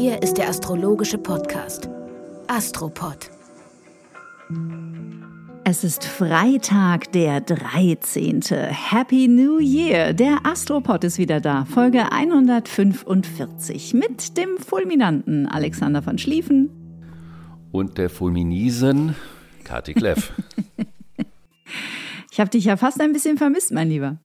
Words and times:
Hier 0.00 0.22
ist 0.22 0.34
der 0.34 0.48
astrologische 0.48 1.18
Podcast 1.18 1.88
Astropod. 2.46 3.32
Es 5.64 5.82
ist 5.82 6.04
Freitag, 6.04 7.10
der 7.10 7.40
13. 7.40 8.42
Happy 8.42 9.26
New 9.26 9.58
Year. 9.58 10.12
Der 10.12 10.46
Astropod 10.46 11.02
ist 11.02 11.18
wieder 11.18 11.40
da. 11.40 11.64
Folge 11.64 12.12
145 12.12 13.92
mit 13.94 14.38
dem 14.38 14.58
fulminanten 14.58 15.48
Alexander 15.48 16.00
von 16.00 16.16
Schlieffen. 16.16 16.70
Und 17.72 17.98
der 17.98 18.08
Fulminisen 18.08 19.16
Kati 19.64 19.94
Kleff. 19.94 20.32
ich 22.30 22.38
habe 22.38 22.50
dich 22.50 22.66
ja 22.66 22.76
fast 22.76 23.00
ein 23.00 23.12
bisschen 23.12 23.36
vermisst, 23.36 23.72
mein 23.72 23.88
Lieber. 23.88 24.20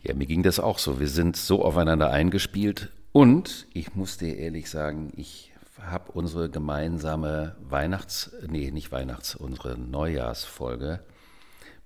Ja, 0.00 0.14
mir 0.14 0.24
ging 0.24 0.42
das 0.42 0.58
auch 0.58 0.78
so. 0.78 0.98
Wir 0.98 1.08
sind 1.08 1.36
so 1.36 1.62
aufeinander 1.62 2.10
eingespielt. 2.10 2.90
Und 3.12 3.66
ich 3.72 3.94
muss 3.94 4.18
dir 4.18 4.36
ehrlich 4.36 4.70
sagen, 4.70 5.12
ich 5.16 5.52
habe 5.80 6.12
unsere 6.12 6.48
gemeinsame 6.50 7.56
Weihnachts-, 7.68 8.32
nee, 8.48 8.70
nicht 8.70 8.92
Weihnachts-, 8.92 9.34
unsere 9.34 9.78
Neujahrsfolge 9.78 11.00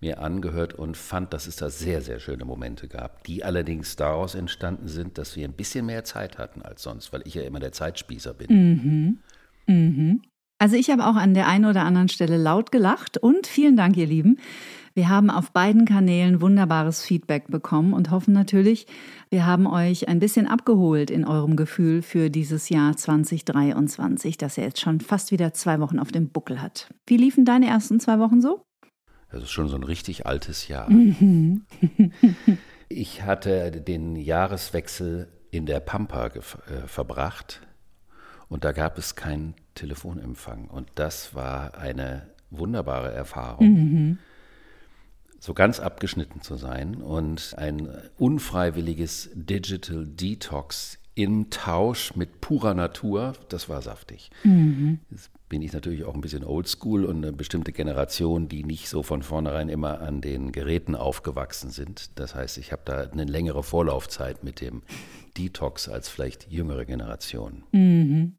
mir 0.00 0.20
angehört 0.20 0.74
und 0.74 0.96
fand, 0.96 1.32
dass 1.32 1.46
es 1.46 1.56
da 1.56 1.70
sehr, 1.70 2.02
sehr 2.02 2.18
schöne 2.18 2.44
Momente 2.44 2.88
gab, 2.88 3.22
die 3.24 3.44
allerdings 3.44 3.94
daraus 3.94 4.34
entstanden 4.34 4.88
sind, 4.88 5.16
dass 5.16 5.36
wir 5.36 5.46
ein 5.46 5.52
bisschen 5.52 5.86
mehr 5.86 6.02
Zeit 6.04 6.38
hatten 6.38 6.60
als 6.62 6.82
sonst, 6.82 7.12
weil 7.12 7.22
ich 7.24 7.34
ja 7.34 7.42
immer 7.42 7.60
der 7.60 7.70
Zeitspießer 7.70 8.34
bin. 8.34 8.48
Mhm. 8.48 9.18
Mhm. 9.72 10.22
Also 10.58 10.76
ich 10.76 10.90
habe 10.90 11.06
auch 11.06 11.16
an 11.16 11.34
der 11.34 11.46
einen 11.46 11.64
oder 11.64 11.82
anderen 11.82 12.08
Stelle 12.08 12.36
laut 12.36 12.72
gelacht 12.72 13.16
und 13.16 13.46
vielen 13.46 13.76
Dank, 13.76 13.96
ihr 13.96 14.06
Lieben. 14.06 14.38
Wir 14.94 15.08
haben 15.08 15.30
auf 15.30 15.52
beiden 15.52 15.86
Kanälen 15.86 16.42
wunderbares 16.42 17.02
Feedback 17.02 17.48
bekommen 17.48 17.94
und 17.94 18.10
hoffen 18.10 18.34
natürlich, 18.34 18.86
wir 19.30 19.46
haben 19.46 19.66
euch 19.66 20.08
ein 20.08 20.18
bisschen 20.18 20.46
abgeholt 20.46 21.10
in 21.10 21.24
eurem 21.24 21.56
Gefühl 21.56 22.02
für 22.02 22.28
dieses 22.28 22.68
Jahr 22.68 22.94
2023, 22.94 24.36
das 24.36 24.56
ja 24.56 24.64
jetzt 24.64 24.80
schon 24.80 25.00
fast 25.00 25.30
wieder 25.30 25.54
zwei 25.54 25.80
Wochen 25.80 25.98
auf 25.98 26.12
dem 26.12 26.28
Buckel 26.28 26.60
hat. 26.60 26.92
Wie 27.06 27.16
liefen 27.16 27.46
deine 27.46 27.68
ersten 27.68 28.00
zwei 28.00 28.18
Wochen 28.18 28.42
so? 28.42 28.66
Das 29.30 29.44
ist 29.44 29.50
schon 29.50 29.68
so 29.68 29.76
ein 29.76 29.82
richtig 29.82 30.26
altes 30.26 30.68
Jahr. 30.68 30.90
Mhm. 30.90 31.64
ich 32.90 33.22
hatte 33.22 33.70
den 33.70 34.16
Jahreswechsel 34.16 35.28
in 35.50 35.64
der 35.64 35.80
Pampa 35.80 36.26
äh, 36.26 36.40
verbracht 36.86 37.62
und 38.48 38.64
da 38.64 38.72
gab 38.72 38.98
es 38.98 39.16
keinen 39.16 39.54
Telefonempfang. 39.74 40.68
Und 40.68 40.90
das 40.96 41.34
war 41.34 41.78
eine 41.78 42.28
wunderbare 42.50 43.10
Erfahrung. 43.10 43.72
Mhm 43.72 44.18
so 45.42 45.54
ganz 45.54 45.80
abgeschnitten 45.80 46.40
zu 46.40 46.54
sein 46.54 47.02
und 47.02 47.54
ein 47.56 47.88
unfreiwilliges 48.16 49.28
Digital 49.34 50.06
Detox 50.06 50.98
im 51.16 51.50
Tausch 51.50 52.14
mit 52.14 52.40
purer 52.40 52.74
Natur, 52.74 53.32
das 53.48 53.68
war 53.68 53.82
saftig. 53.82 54.30
Mhm. 54.44 55.00
Jetzt 55.10 55.32
bin 55.48 55.60
ich 55.60 55.72
natürlich 55.72 56.04
auch 56.04 56.14
ein 56.14 56.20
bisschen 56.20 56.44
oldschool 56.44 57.04
und 57.04 57.16
eine 57.16 57.32
bestimmte 57.32 57.72
Generation, 57.72 58.48
die 58.48 58.62
nicht 58.62 58.88
so 58.88 59.02
von 59.02 59.24
vornherein 59.24 59.68
immer 59.68 60.00
an 60.00 60.20
den 60.20 60.52
Geräten 60.52 60.94
aufgewachsen 60.94 61.70
sind. 61.70 62.18
Das 62.20 62.36
heißt, 62.36 62.56
ich 62.58 62.70
habe 62.70 62.82
da 62.84 63.00
eine 63.00 63.24
längere 63.24 63.64
Vorlaufzeit 63.64 64.44
mit 64.44 64.60
dem 64.60 64.82
Detox 65.36 65.88
als 65.88 66.08
vielleicht 66.08 66.52
jüngere 66.52 66.84
Generationen. 66.84 67.64
Mhm. 67.72 68.38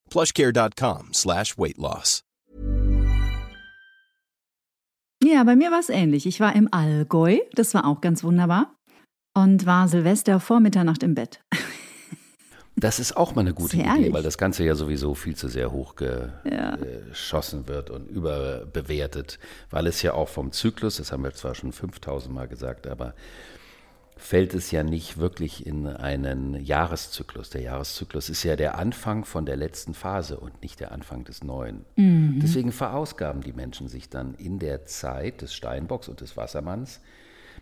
plushcare.com 0.11 1.13
slash 1.13 1.57
weight 1.57 1.77
loss. 1.77 2.21
Ja, 5.23 5.43
bei 5.43 5.55
mir 5.55 5.71
war 5.71 5.79
es 5.79 5.89
ähnlich. 5.89 6.25
Ich 6.25 6.39
war 6.39 6.55
im 6.55 6.67
Allgäu, 6.71 7.37
das 7.53 7.73
war 7.73 7.85
auch 7.85 8.01
ganz 8.01 8.23
wunderbar. 8.23 8.75
Und 9.35 9.65
war 9.65 9.87
Silvester 9.87 10.39
vor 10.39 10.59
Mitternacht 10.59 11.03
im 11.03 11.15
Bett. 11.15 11.39
Das 12.77 12.99
ist 12.99 13.15
auch 13.17 13.35
mal 13.35 13.41
eine 13.41 13.53
gute 13.53 13.75
Sehr 13.75 13.81
Idee, 13.85 13.89
ehrlich. 13.95 14.13
weil 14.13 14.23
das 14.23 14.37
Ganze 14.39 14.63
ja 14.63 14.73
sowieso 14.75 15.13
viel 15.13 15.35
zu 15.35 15.49
sehr 15.49 15.65
Ja. 15.65 15.71
hochgeschossen 15.71 17.67
wird 17.67 17.89
und 17.91 18.07
überbewertet, 18.07 19.37
weil 19.69 19.85
es 19.87 20.01
ja 20.01 20.13
auch 20.13 20.29
vom 20.29 20.51
Zyklus, 20.53 20.95
das 20.97 21.11
haben 21.11 21.23
wir 21.23 21.33
zwar 21.33 21.53
schon 21.53 21.73
5000 21.73 22.33
Mal 22.33 22.47
gesagt, 22.47 22.87
aber 22.87 23.13
fällt 24.21 24.53
es 24.53 24.71
ja 24.71 24.83
nicht 24.83 25.17
wirklich 25.17 25.65
in 25.65 25.87
einen 25.87 26.63
Jahreszyklus. 26.63 27.49
Der 27.49 27.61
Jahreszyklus 27.61 28.29
ist 28.29 28.43
ja 28.43 28.55
der 28.55 28.77
Anfang 28.77 29.25
von 29.25 29.45
der 29.45 29.57
letzten 29.57 29.93
Phase 29.93 30.39
und 30.39 30.61
nicht 30.61 30.79
der 30.79 30.91
Anfang 30.91 31.23
des 31.23 31.43
neuen. 31.43 31.85
Deswegen 31.97 32.71
verausgaben 32.71 33.41
die 33.41 33.51
Menschen 33.51 33.87
sich 33.87 34.09
dann 34.09 34.35
in 34.35 34.59
der 34.59 34.85
Zeit 34.85 35.41
des 35.41 35.53
Steinbocks 35.53 36.07
und 36.07 36.21
des 36.21 36.37
Wassermanns 36.37 37.01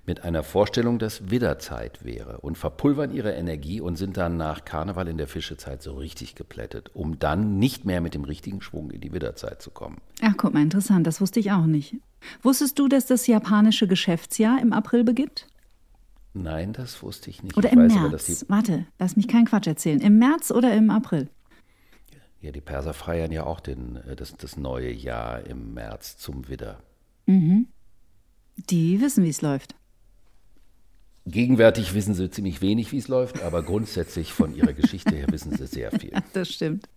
mit 0.05 0.23
einer 0.23 0.43
Vorstellung, 0.43 0.99
dass 0.99 1.29
Widderzeit 1.29 2.03
wäre 2.03 2.39
und 2.39 2.57
verpulvern 2.57 3.13
ihre 3.13 3.31
Energie 3.33 3.79
und 3.79 3.95
sind 3.95 4.17
dann 4.17 4.37
nach 4.37 4.65
Karneval 4.65 5.07
in 5.07 5.17
der 5.17 5.27
Fischezeit 5.27 5.81
so 5.81 5.93
richtig 5.93 6.35
geplättet, 6.35 6.91
um 6.93 7.19
dann 7.19 7.57
nicht 7.57 7.85
mehr 7.85 8.01
mit 8.01 8.15
dem 8.15 8.23
richtigen 8.23 8.61
Schwung 8.61 8.91
in 8.91 9.01
die 9.01 9.13
Widderzeit 9.13 9.61
zu 9.61 9.71
kommen. 9.71 10.01
Ach, 10.21 10.33
guck 10.35 10.53
mal, 10.53 10.61
interessant, 10.61 11.07
das 11.07 11.21
wusste 11.21 11.39
ich 11.39 11.51
auch 11.51 11.65
nicht. 11.65 11.95
Wusstest 12.41 12.77
du, 12.79 12.87
dass 12.87 13.05
das 13.05 13.27
japanische 13.27 13.87
Geschäftsjahr 13.87 14.61
im 14.61 14.73
April 14.73 15.03
beginnt? 15.03 15.47
Nein, 16.34 16.73
das 16.73 17.01
wusste 17.01 17.29
ich 17.29 17.41
nicht. 17.44 17.57
Oder 17.57 17.69
ich 17.69 17.73
im 17.73 17.79
weiß 17.79 17.94
aber, 17.97 18.09
März? 18.09 18.25
die, 18.25 18.50
Warte, 18.50 18.85
lass 19.00 19.16
mich 19.16 19.28
keinen 19.28 19.45
Quatsch 19.45 19.67
erzählen. 19.67 20.00
Im 20.00 20.17
März 20.19 20.51
oder 20.51 20.73
im 20.75 20.90
April? 20.90 21.29
ja, 22.41 22.51
die 22.51 22.62
Perser 22.62 22.94
feiern 22.94 23.31
ja 23.34 23.44
auch 23.45 23.59
den, 23.59 23.97
äh, 24.07 24.16
das, 24.16 24.34
das 24.38 24.56
neue 24.56 24.91
Jahr 24.94 25.45
im 25.45 25.73
März 25.73 26.18
zum 26.18 26.47
Widder. 26.47 26.79
Die 27.28 29.01
wissen, 29.01 29.23
wie 29.23 29.29
es 29.29 29.41
läuft. 29.41 29.75
Gegenwärtig 31.25 31.94
wissen 31.94 32.13
sie 32.16 32.29
ziemlich 32.31 32.62
wenig, 32.62 32.91
wie 32.91 32.97
es 32.97 33.07
läuft, 33.07 33.41
aber 33.44 33.62
grundsätzlich 33.62 34.31
von 34.34 34.56
ihrer 34.56 34.73
Geschichte 34.73 35.13
her 35.16 35.28
wissen 35.29 35.56
sie 35.56 35.68
sehr 35.68 35.91
viel. 35.91 36.12
Das 36.34 36.50
stimmt. 36.50 36.88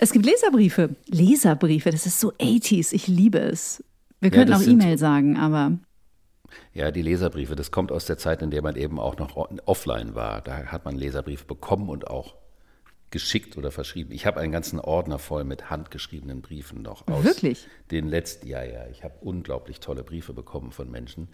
Es 0.00 0.12
gibt 0.12 0.24
Leserbriefe. 0.26 0.96
Leserbriefe, 1.06 1.90
das 1.90 2.06
ist 2.06 2.18
so 2.20 2.32
80s. 2.34 2.92
Ich 2.92 3.06
liebe 3.08 3.38
es. 3.38 3.84
Wir 4.20 4.30
Ja, 4.30 4.36
könnten 4.36 4.54
auch 4.54 4.62
E-Mail 4.62 4.98
sagen, 4.98 5.36
aber 5.36 5.78
Ja, 6.72 6.90
die 6.90 7.02
Leserbriefe, 7.02 7.56
das 7.56 7.70
kommt 7.70 7.92
aus 7.92 8.06
der 8.06 8.18
Zeit, 8.18 8.42
in 8.42 8.50
der 8.50 8.62
man 8.62 8.76
eben 8.76 8.98
auch 8.98 9.16
noch 9.16 9.36
offline 9.66 10.14
war. 10.14 10.40
Da 10.40 10.66
hat 10.66 10.84
man 10.84 10.96
Leserbriefe 10.96 11.44
bekommen 11.44 11.88
und 11.88 12.08
auch 12.08 12.36
geschickt 13.10 13.56
oder 13.56 13.70
verschrieben. 13.70 14.12
Ich 14.12 14.26
habe 14.26 14.40
einen 14.40 14.52
ganzen 14.52 14.80
Ordner 14.80 15.18
voll 15.18 15.44
mit 15.44 15.70
handgeschriebenen 15.70 16.42
Briefen 16.42 16.82
noch 16.82 17.06
aus 17.08 17.24
Wirklich? 17.24 17.66
den 17.90 18.06
letzten, 18.06 18.46
ja, 18.46 18.62
ja, 18.62 18.86
ich 18.88 19.02
habe 19.02 19.14
unglaublich 19.20 19.80
tolle 19.80 20.04
Briefe 20.04 20.32
bekommen 20.32 20.72
von 20.72 20.90
Menschen. 20.90 21.28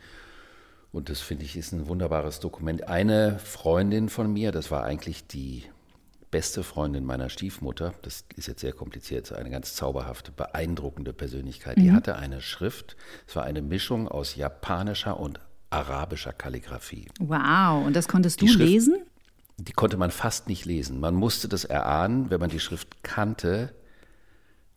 Und 0.93 1.09
das 1.09 1.21
finde 1.21 1.45
ich 1.45 1.57
ist 1.57 1.73
ein 1.73 1.89
wunderbares 1.89 2.39
Dokument. 2.39 2.89
Eine 2.89 3.41
Freundin 3.41 4.09
von 4.09 4.33
mir, 4.33 4.53
das 4.53 4.71
war 4.71 4.85
eigentlich 4.85 5.27
die 5.27 5.65
beste 6.35 6.65
Freundin 6.65 7.05
meiner 7.05 7.29
Stiefmutter, 7.29 7.95
das 8.03 8.25
ist 8.35 8.49
jetzt 8.49 8.61
sehr 8.61 8.73
kompliziert, 8.73 9.33
eine 9.33 9.51
ganz 9.51 9.75
zauberhafte, 9.77 10.33
beeindruckende 10.33 11.13
Persönlichkeit. 11.13 11.77
Die 11.77 11.93
hatte 11.93 12.17
eine 12.17 12.41
Schrift, 12.41 12.97
es 13.29 13.37
war 13.37 13.45
eine 13.45 13.63
Mischung 13.63 14.09
aus 14.09 14.35
japanischer 14.35 15.21
und 15.21 15.39
arabischer 15.71 16.33
Kalligraphie. 16.33 17.07
wow. 17.21 17.87
Und 17.87 17.95
das 17.95 18.09
konntest 18.09 18.41
Die 18.41 18.47
du 18.47 18.53
Schrift- 18.53 18.69
lesen? 18.69 18.97
Die 19.59 19.73
konnte 19.73 19.97
man 19.97 20.11
fast 20.11 20.49
nicht 20.49 20.65
lesen. 20.65 20.99
Man 20.99 21.15
musste 21.15 21.47
das 21.49 21.65
erahnen, 21.65 22.31
wenn 22.31 22.41
man 22.41 22.51
die 22.51 22.59
Schrift 22.59 23.05
kannte, 23.05 23.73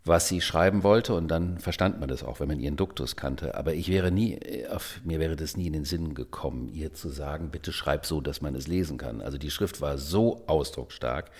was 0.07 0.27
sie 0.27 0.42
schreiben 0.42 0.83
wollte, 0.83 1.13
und 1.13 1.27
dann 1.27 1.57
verstand 1.59 2.00
man 2.00 2.09
das 2.09 2.24
auch, 2.24 2.39
wenn 2.39 2.48
man 2.48 2.59
ihren 2.59 2.75
Duktus 2.75 3.15
kannte. 3.15 3.56
Aber 3.56 3.74
ich 3.74 3.89
wäre 3.89 4.12
nie, 4.12 4.39
auf, 4.69 5.01
mir 5.04 5.19
wäre 5.19 5.36
das 5.36 5.57
nie 5.57 5.68
in 5.68 5.74
den 5.74 5.86
Sinn 5.86 6.13
gekommen, 6.13 6.69
ihr 6.74 6.94
zu 6.94 7.09
sagen, 7.09 7.50
bitte 7.50 7.71
schreib 7.74 8.06
so, 8.06 8.21
dass 8.21 8.42
man 8.42 8.56
es 8.56 8.68
lesen 8.68 8.98
kann. 8.98 9.21
Also 9.21 9.38
die 9.38 9.51
Schrift 9.51 9.81
war 9.81 9.98
so 9.98 10.44
ausdrucksstark, 10.48 11.31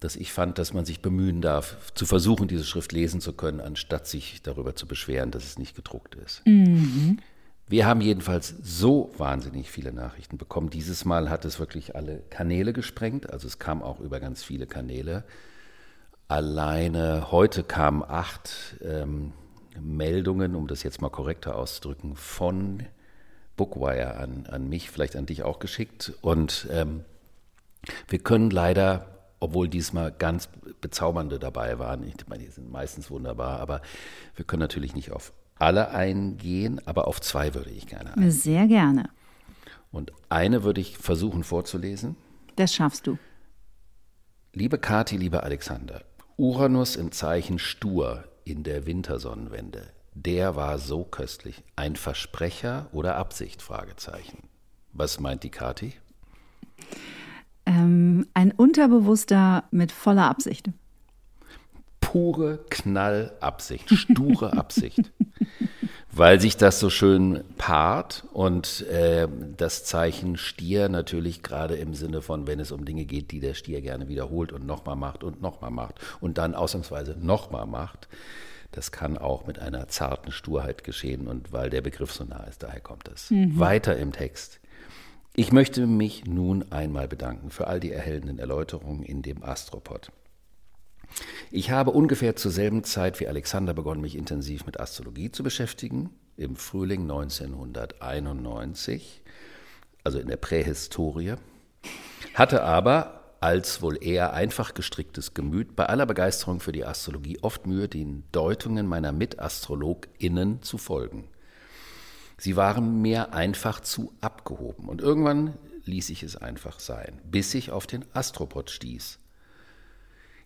dass 0.00 0.16
ich 0.16 0.32
fand, 0.32 0.58
dass 0.58 0.72
man 0.72 0.84
sich 0.84 1.00
bemühen 1.00 1.40
darf, 1.40 1.92
zu 1.94 2.06
versuchen, 2.06 2.48
diese 2.48 2.64
Schrift 2.64 2.92
lesen 2.92 3.20
zu 3.20 3.32
können, 3.32 3.60
anstatt 3.60 4.06
sich 4.06 4.42
darüber 4.42 4.74
zu 4.74 4.86
beschweren, 4.86 5.30
dass 5.30 5.44
es 5.44 5.58
nicht 5.58 5.76
gedruckt 5.76 6.16
ist. 6.16 6.42
Wir 7.68 7.86
haben 7.86 8.00
jedenfalls 8.00 8.54
so 8.62 9.12
wahnsinnig 9.16 9.70
viele 9.70 9.92
Nachrichten 9.92 10.36
bekommen. 10.36 10.70
Dieses 10.70 11.04
Mal 11.04 11.30
hat 11.30 11.44
es 11.44 11.58
wirklich 11.60 11.94
alle 11.94 12.22
Kanäle 12.28 12.72
gesprengt. 12.72 13.30
Also 13.30 13.46
es 13.46 13.58
kam 13.58 13.82
auch 13.82 14.00
über 14.00 14.20
ganz 14.20 14.42
viele 14.42 14.66
Kanäle. 14.66 15.24
Alleine 16.32 17.30
heute 17.30 17.62
kamen 17.62 18.02
acht 18.02 18.76
ähm, 18.82 19.34
Meldungen, 19.78 20.54
um 20.54 20.66
das 20.66 20.82
jetzt 20.82 21.02
mal 21.02 21.10
korrekter 21.10 21.56
auszudrücken, 21.56 22.16
von 22.16 22.84
Bookwire 23.58 24.16
an, 24.16 24.46
an 24.46 24.66
mich, 24.66 24.90
vielleicht 24.90 25.14
an 25.14 25.26
dich 25.26 25.42
auch 25.42 25.58
geschickt. 25.58 26.14
Und 26.22 26.68
ähm, 26.70 27.04
wir 28.08 28.18
können 28.18 28.48
leider 28.48 29.08
obwohl 29.40 29.68
diesmal 29.68 30.10
ganz 30.10 30.48
bezaubernde 30.80 31.38
dabei 31.38 31.78
waren. 31.78 32.02
Ich 32.04 32.14
meine, 32.28 32.44
die 32.44 32.50
sind 32.50 32.72
meistens 32.72 33.10
wunderbar, 33.10 33.60
aber 33.60 33.82
wir 34.34 34.46
können 34.46 34.60
natürlich 34.60 34.94
nicht 34.94 35.12
auf 35.12 35.34
alle 35.58 35.90
eingehen, 35.90 36.80
aber 36.86 37.08
auf 37.08 37.20
zwei 37.20 37.52
würde 37.52 37.70
ich 37.70 37.88
gerne 37.88 38.14
eingehen. 38.14 38.30
Sehr 38.30 38.66
gerne. 38.68 39.10
Und 39.90 40.12
eine 40.30 40.62
würde 40.62 40.80
ich 40.80 40.96
versuchen 40.96 41.44
vorzulesen. 41.44 42.16
Das 42.56 42.72
schaffst 42.72 43.06
du. 43.06 43.18
Liebe 44.54 44.78
Kathi, 44.78 45.16
lieber 45.16 45.42
Alexander, 45.44 46.02
Uranus 46.36 46.96
im 46.96 47.12
Zeichen 47.12 47.58
Stur 47.58 48.24
in 48.44 48.62
der 48.62 48.86
Wintersonnenwende. 48.86 49.88
Der 50.14 50.56
war 50.56 50.78
so 50.78 51.04
köstlich. 51.04 51.62
Ein 51.76 51.96
Versprecher 51.96 52.86
oder 52.92 53.16
Absicht? 53.16 53.62
Fragezeichen. 53.62 54.38
Was 54.92 55.20
meint 55.20 55.42
die 55.42 55.50
Kathi? 55.50 55.94
Ähm, 57.64 58.26
ein 58.34 58.52
Unterbewusster 58.52 59.64
mit 59.70 59.92
voller 59.92 60.28
Absicht. 60.28 60.70
Pure 62.00 62.64
Knallabsicht, 62.68 63.88
sture 63.90 64.52
Absicht. 64.58 65.12
Weil 66.14 66.40
sich 66.40 66.58
das 66.58 66.78
so 66.78 66.90
schön 66.90 67.42
paart 67.56 68.24
und 68.34 68.86
äh, 68.88 69.26
das 69.56 69.84
Zeichen 69.84 70.36
Stier 70.36 70.90
natürlich 70.90 71.42
gerade 71.42 71.76
im 71.76 71.94
Sinne 71.94 72.20
von, 72.20 72.46
wenn 72.46 72.60
es 72.60 72.70
um 72.70 72.84
Dinge 72.84 73.06
geht, 73.06 73.30
die 73.30 73.40
der 73.40 73.54
Stier 73.54 73.80
gerne 73.80 74.08
wiederholt 74.08 74.52
und 74.52 74.66
nochmal 74.66 74.96
macht 74.96 75.24
und 75.24 75.40
nochmal 75.40 75.70
macht 75.70 76.00
und 76.20 76.36
dann 76.36 76.54
ausnahmsweise 76.54 77.16
nochmal 77.18 77.66
macht, 77.66 78.08
das 78.72 78.92
kann 78.92 79.16
auch 79.16 79.46
mit 79.46 79.58
einer 79.58 79.88
zarten 79.88 80.32
Sturheit 80.32 80.84
geschehen 80.84 81.28
und 81.28 81.52
weil 81.52 81.70
der 81.70 81.80
Begriff 81.80 82.12
so 82.12 82.24
nah 82.24 82.44
ist, 82.44 82.62
daher 82.62 82.80
kommt 82.80 83.08
es. 83.08 83.30
Mhm. 83.30 83.58
Weiter 83.58 83.96
im 83.96 84.12
Text. 84.12 84.60
Ich 85.34 85.50
möchte 85.50 85.86
mich 85.86 86.26
nun 86.26 86.70
einmal 86.72 87.08
bedanken 87.08 87.50
für 87.50 87.66
all 87.66 87.80
die 87.80 87.90
erhellenden 87.90 88.38
Erläuterungen 88.38 89.02
in 89.02 89.22
dem 89.22 89.42
Astropod. 89.42 90.12
Ich 91.50 91.70
habe 91.70 91.90
ungefähr 91.90 92.36
zur 92.36 92.50
selben 92.50 92.84
Zeit 92.84 93.20
wie 93.20 93.28
Alexander 93.28 93.74
begonnen, 93.74 94.00
mich 94.00 94.16
intensiv 94.16 94.66
mit 94.66 94.80
Astrologie 94.80 95.30
zu 95.30 95.42
beschäftigen, 95.42 96.10
im 96.36 96.56
Frühling 96.56 97.02
1991, 97.02 99.22
also 100.04 100.18
in 100.18 100.28
der 100.28 100.36
Prähistorie, 100.36 101.34
hatte 102.34 102.62
aber 102.62 103.20
als 103.40 103.82
wohl 103.82 104.02
eher 104.02 104.32
einfach 104.32 104.72
gestricktes 104.72 105.34
Gemüt 105.34 105.74
bei 105.74 105.86
aller 105.86 106.06
Begeisterung 106.06 106.60
für 106.60 106.72
die 106.72 106.84
Astrologie 106.84 107.38
oft 107.42 107.66
Mühe, 107.66 107.88
den 107.88 108.22
Deutungen 108.30 108.86
meiner 108.86 109.10
MitastrologInnen 109.10 110.62
zu 110.62 110.78
folgen. 110.78 111.28
Sie 112.38 112.56
waren 112.56 113.02
mir 113.02 113.34
einfach 113.34 113.80
zu 113.80 114.12
abgehoben. 114.20 114.88
Und 114.88 115.00
irgendwann 115.00 115.54
ließ 115.84 116.10
ich 116.10 116.22
es 116.22 116.36
einfach 116.36 116.80
sein, 116.80 117.20
bis 117.24 117.54
ich 117.54 117.72
auf 117.72 117.86
den 117.86 118.04
Astropod 118.14 118.70
stieß. 118.70 119.18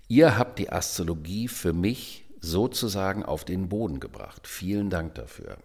Ihr 0.08 0.38
habt 0.38 0.58
die 0.58 0.70
Astrologie 0.70 1.49
für 1.49 1.73
mich 1.73 2.26
sozusagen 2.41 3.25
auf 3.25 3.44
den 3.44 3.69
Boden 3.69 4.00
gebracht. 4.00 4.47
Vielen 4.47 4.91
Dank 4.91 5.14
dafür. 5.14 5.58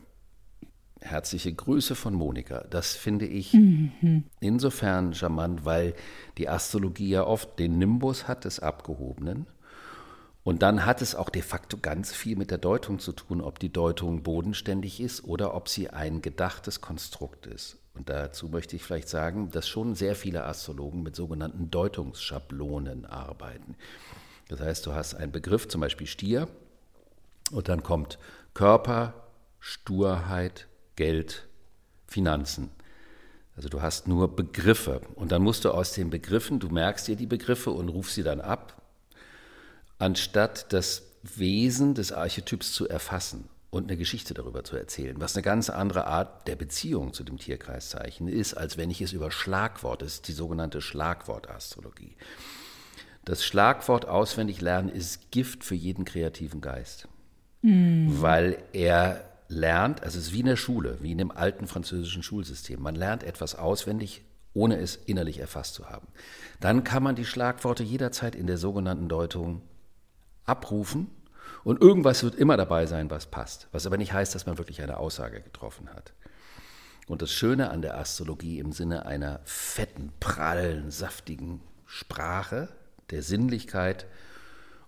Herzliche 1.00 1.54
Grüße 1.54 1.96
von 1.96 2.14
Monika. 2.14 2.66
Das 2.70 2.96
finde 2.96 3.26
ich 3.26 3.54
mhm. 3.54 4.24
insofern 4.40 5.14
charmant, 5.14 5.66
weil 5.66 5.96
die 6.38 6.50
Astrologie 6.50 7.10
ja 7.10 7.26
oft 7.26 7.58
den 7.60 7.78
Nimbus 7.78 8.28
hat 8.28 8.46
des 8.46 8.60
Abgehobenen 8.60 9.48
und 10.44 10.64
dann 10.64 10.86
hat 10.86 11.02
es 11.02 11.14
auch 11.14 11.30
de 11.30 11.44
facto 11.44 11.78
ganz 11.78 12.14
viel 12.14 12.36
mit 12.36 12.50
der 12.50 12.58
Deutung 12.58 12.98
zu 12.98 13.12
tun, 13.12 13.42
ob 13.42 13.60
die 13.60 13.72
Deutung 13.72 14.24
bodenständig 14.24 15.00
ist 15.00 15.24
oder 15.24 15.54
ob 15.54 15.70
sie 15.70 15.92
ein 15.92 16.22
gedachtes 16.22 16.82
Konstrukt 16.82 17.46
ist. 17.46 17.78
Und 17.94 18.10
dazu 18.10 18.48
möchte 18.48 18.76
ich 18.76 18.84
vielleicht 18.84 19.10
sagen, 19.10 19.52
dass 19.52 19.68
schon 19.68 19.94
sehr 19.94 20.16
viele 20.16 20.46
Astrologen 20.46 21.04
mit 21.04 21.16
sogenannten 21.16 21.70
Deutungsschablonen 21.70 23.06
arbeiten. 23.06 23.76
Das 24.52 24.60
heißt, 24.60 24.86
du 24.86 24.94
hast 24.94 25.16
einen 25.16 25.32
Begriff, 25.32 25.68
zum 25.68 25.82
Beispiel 25.82 26.08
Stier, 26.08 26.48
und 27.52 27.70
dann 27.70 27.84
kommt 27.84 28.20
Körper, 28.54 29.14
Sturheit, 29.60 30.68
Geld, 30.96 31.48
Finanzen. 32.08 32.70
Also 33.56 33.70
du 33.70 33.82
hast 33.82 34.08
nur 34.08 34.36
Begriffe 34.36 35.02
und 35.16 35.32
dann 35.32 35.42
musst 35.42 35.66
du 35.66 35.72
aus 35.72 35.94
den 35.94 36.10
Begriffen, 36.10 36.60
du 36.60 36.70
merkst 36.70 37.08
dir 37.08 37.16
die 37.16 37.28
Begriffe 37.28 37.72
und 37.72 37.90
rufst 37.90 38.16
sie 38.16 38.24
dann 38.24 38.40
ab 38.42 38.82
anstatt 40.02 40.74
das 40.74 41.04
Wesen 41.22 41.94
des 41.94 42.12
Archetyps 42.12 42.74
zu 42.74 42.90
erfassen 42.90 43.48
und 43.70 43.84
eine 43.84 43.98
Geschichte 43.98 44.34
darüber 44.34 44.64
zu 44.64 44.76
erzählen, 44.76 45.16
was 45.20 45.36
eine 45.36 45.44
ganz 45.44 45.70
andere 45.70 46.08
Art 46.08 46.48
der 46.48 46.56
Beziehung 46.56 47.14
zu 47.14 47.24
dem 47.24 47.38
Tierkreiszeichen 47.38 48.28
ist, 48.28 48.56
als 48.56 48.78
wenn 48.78 48.90
ich 48.90 49.02
es 49.02 49.14
über 49.14 49.30
Schlagwort, 49.30 50.02
das 50.02 50.16
ist 50.16 50.28
die 50.28 50.34
sogenannte 50.34 50.82
Schlagwortastrologie. 50.82 52.16
Das 53.26 53.46
Schlagwort 53.46 54.08
auswendig 54.08 54.62
lernen 54.62 54.90
ist 54.90 55.32
Gift 55.32 55.64
für 55.64 55.76
jeden 55.76 56.06
kreativen 56.06 56.62
Geist, 56.62 57.08
mhm. 57.62 58.22
weil 58.22 58.58
er 58.74 59.26
lernt, 59.48 60.02
also 60.02 60.18
es 60.18 60.28
ist 60.28 60.34
wie 60.34 60.40
in 60.40 60.48
der 60.48 60.56
Schule, 60.56 60.98
wie 61.02 61.12
in 61.12 61.18
dem 61.18 61.32
alten 61.32 61.68
französischen 61.68 62.24
Schulsystem. 62.24 62.82
Man 62.82 62.96
lernt 62.96 63.24
etwas 63.24 63.56
auswendig, 63.56 64.24
ohne 64.54 64.78
es 64.78 64.96
innerlich 64.96 65.40
erfasst 65.40 65.76
zu 65.76 65.90
haben. 65.90 66.08
Dann 66.60 66.84
kann 66.84 67.04
man 67.04 67.16
die 67.16 67.26
Schlagworte 67.26 67.84
jederzeit 67.84 68.36
in 68.36 68.48
der 68.48 68.58
sogenannten 68.58 69.08
Deutung 69.08 69.62
abrufen 70.46 71.08
und 71.64 71.82
irgendwas 71.82 72.24
wird 72.24 72.36
immer 72.36 72.58
dabei 72.58 72.86
sein, 72.88 73.12
was 73.12 73.28
passt. 73.28 73.68
Was 73.72 73.86
aber 73.86 73.98
nicht 73.98 74.14
heißt, 74.14 74.34
dass 74.34 74.46
man 74.46 74.58
wirklich 74.58 74.82
eine 74.82 74.98
Aussage 74.98 75.42
getroffen 75.42 75.90
hat. 75.94 76.14
Und 77.08 77.22
das 77.22 77.32
Schöne 77.32 77.70
an 77.70 77.82
der 77.82 77.98
Astrologie 77.98 78.60
im 78.60 78.72
Sinne 78.72 79.06
einer 79.06 79.42
fetten, 79.44 80.12
prallen, 80.20 80.92
saftigen 80.92 81.62
Sprache, 81.86 82.70
der 83.12 83.24
Sinnlichkeit 83.24 84.06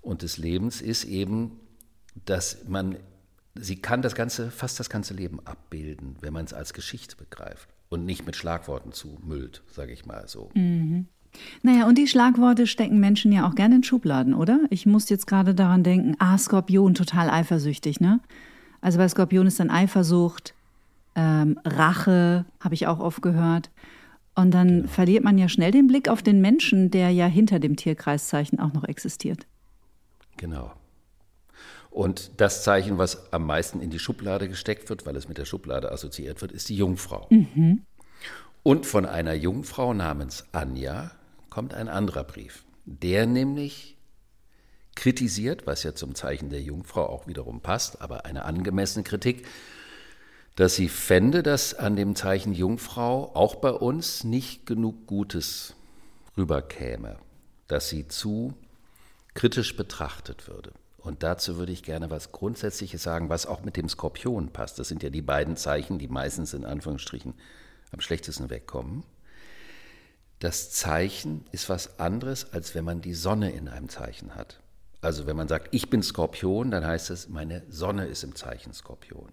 und 0.02 0.22
des 0.22 0.38
Lebens 0.38 0.82
ist 0.82 1.04
eben, 1.06 1.60
dass 2.26 2.66
man, 2.68 2.98
sie 3.56 3.78
kann 3.78 4.02
das 4.02 4.16
ganze, 4.16 4.52
fast 4.52 4.80
das 4.80 4.90
ganze 4.90 5.14
Leben 5.14 5.40
abbilden, 5.46 6.18
wenn 6.22 6.34
man 6.34 6.46
es 6.46 6.54
als 6.54 6.74
Geschichte 6.74 7.16
begreift 7.16 7.70
und 7.90 8.06
nicht 8.06 8.26
mit 8.26 8.36
Schlagworten 8.36 8.92
zumüllt, 8.92 9.62
sage 9.72 9.94
ich 9.94 10.06
mal 10.06 10.28
so. 10.28 10.50
Mhm. 10.56 11.08
Naja, 11.64 11.88
und 11.88 11.98
die 11.98 12.08
Schlagworte 12.08 12.68
stecken 12.68 13.00
Menschen 13.00 13.32
ja 13.32 13.48
auch 13.48 13.56
gerne 13.56 13.76
in 13.76 13.84
Schubladen, 13.84 14.34
oder? 14.34 14.60
Ich 14.70 14.86
muss 14.86 15.10
jetzt 15.10 15.26
gerade 15.26 15.56
daran 15.56 15.84
denken, 15.84 16.16
ah, 16.20 16.38
Skorpion, 16.38 16.94
total 16.94 17.30
eifersüchtig, 17.30 18.00
ne? 18.00 18.20
Also 18.82 18.98
bei 18.98 19.08
Skorpion 19.08 19.48
ist 19.48 19.60
dann 19.60 19.70
Eifersucht, 19.70 20.54
ähm, 21.16 21.60
Rache, 21.64 22.46
habe 22.60 22.76
ich 22.76 22.88
auch 22.88 23.00
oft 23.00 23.22
gehört. 23.22 23.70
Und 24.36 24.52
dann 24.52 24.68
genau. 24.68 24.88
verliert 24.88 25.24
man 25.24 25.38
ja 25.38 25.48
schnell 25.48 25.72
den 25.72 25.88
Blick 25.88 26.10
auf 26.10 26.24
den 26.24 26.42
Menschen, 26.42 26.90
der 26.90 27.12
ja 27.12 27.28
hinter 27.28 27.60
dem 27.60 27.76
Tierkreiszeichen 27.76 28.60
auch 28.60 28.74
noch 28.74 28.84
existiert. 28.84 29.46
Genau. 30.38 30.74
Und 31.92 32.32
das 32.38 32.64
Zeichen, 32.64 32.98
was 32.98 33.32
am 33.32 33.46
meisten 33.46 33.80
in 33.80 33.92
die 33.92 34.00
Schublade 34.00 34.50
gesteckt 34.50 34.90
wird, 34.90 35.06
weil 35.06 35.16
es 35.16 35.28
mit 35.28 35.38
der 35.38 35.46
Schublade 35.46 35.92
assoziiert 35.92 36.42
wird, 36.42 36.52
ist 36.52 36.70
die 36.70 36.76
Jungfrau. 36.76 37.28
Mhm. 37.30 37.84
Und 38.64 38.88
von 38.88 39.06
einer 39.06 39.34
Jungfrau 39.34 39.94
namens 39.94 40.46
Anja 40.54 41.12
kommt 41.52 41.76
ein 41.76 41.90
anderer 41.90 42.24
Brief. 42.24 42.64
Der 42.86 43.28
nämlich 43.28 43.98
kritisiert, 44.96 45.68
was 45.68 45.84
ja 45.84 45.94
zum 45.94 46.16
Zeichen 46.16 46.50
der 46.50 46.62
Jungfrau 46.62 47.06
auch 47.06 47.28
wiederum 47.28 47.62
passt, 47.62 48.02
aber 48.02 48.26
eine 48.26 48.46
angemessene 48.46 49.04
Kritik, 49.04 49.46
dass 50.56 50.76
sie 50.76 50.90
fände, 50.90 51.42
dass 51.42 51.74
an 51.74 51.96
dem 51.96 52.16
Zeichen 52.16 52.54
Jungfrau 52.54 53.36
auch 53.36 53.56
bei 53.56 53.72
uns 53.72 54.24
nicht 54.24 54.66
genug 54.66 55.08
Gutes 55.08 55.76
rüberkäme, 56.38 57.18
dass 57.68 57.90
sie 57.90 58.08
zu 58.08 58.54
kritisch 59.34 59.76
betrachtet 59.76 60.48
würde. 60.48 60.72
Und 60.98 61.24
dazu 61.24 61.58
würde 61.58 61.72
ich 61.72 61.84
gerne 61.84 62.10
was 62.10 62.32
Grundsätzliches 62.32 63.04
sagen, 63.04 63.30
was 63.30 63.46
auch 63.46 63.64
mit 63.64 63.76
dem 63.76 63.90
Skorpion 63.90 64.54
passt. 64.54 64.80
Das 64.80 64.88
sind 64.88 65.04
ja 65.04 65.10
die 65.10 65.22
beiden 65.22 65.58
Zeichen, 65.58 66.00
die 66.00 66.08
meistens 66.08 66.54
in 66.54 66.66
Anführungsstrichen 66.66 67.34
am 67.92 68.00
schlechtesten 68.00 68.50
wegkommen. 68.50 69.04
Das 70.40 70.72
Zeichen 70.72 71.46
ist 71.52 71.68
was 71.68 72.00
anderes, 72.00 72.54
als 72.54 72.74
wenn 72.76 72.86
man 72.86 73.02
die 73.02 73.14
Sonne 73.14 73.52
in 73.52 73.68
einem 73.68 73.90
Zeichen 73.90 74.36
hat. 74.36 74.62
Also 75.02 75.26
wenn 75.26 75.36
man 75.36 75.50
sagt, 75.50 75.74
ich 75.74 75.90
bin 75.90 76.02
Skorpion, 76.02 76.72
dann 76.72 76.86
heißt 76.86 77.10
es, 77.10 77.28
meine 77.28 77.64
Sonne 77.70 78.06
ist 78.06 78.24
im 78.24 78.36
Zeichen 78.36 78.72
Skorpion. 78.74 79.30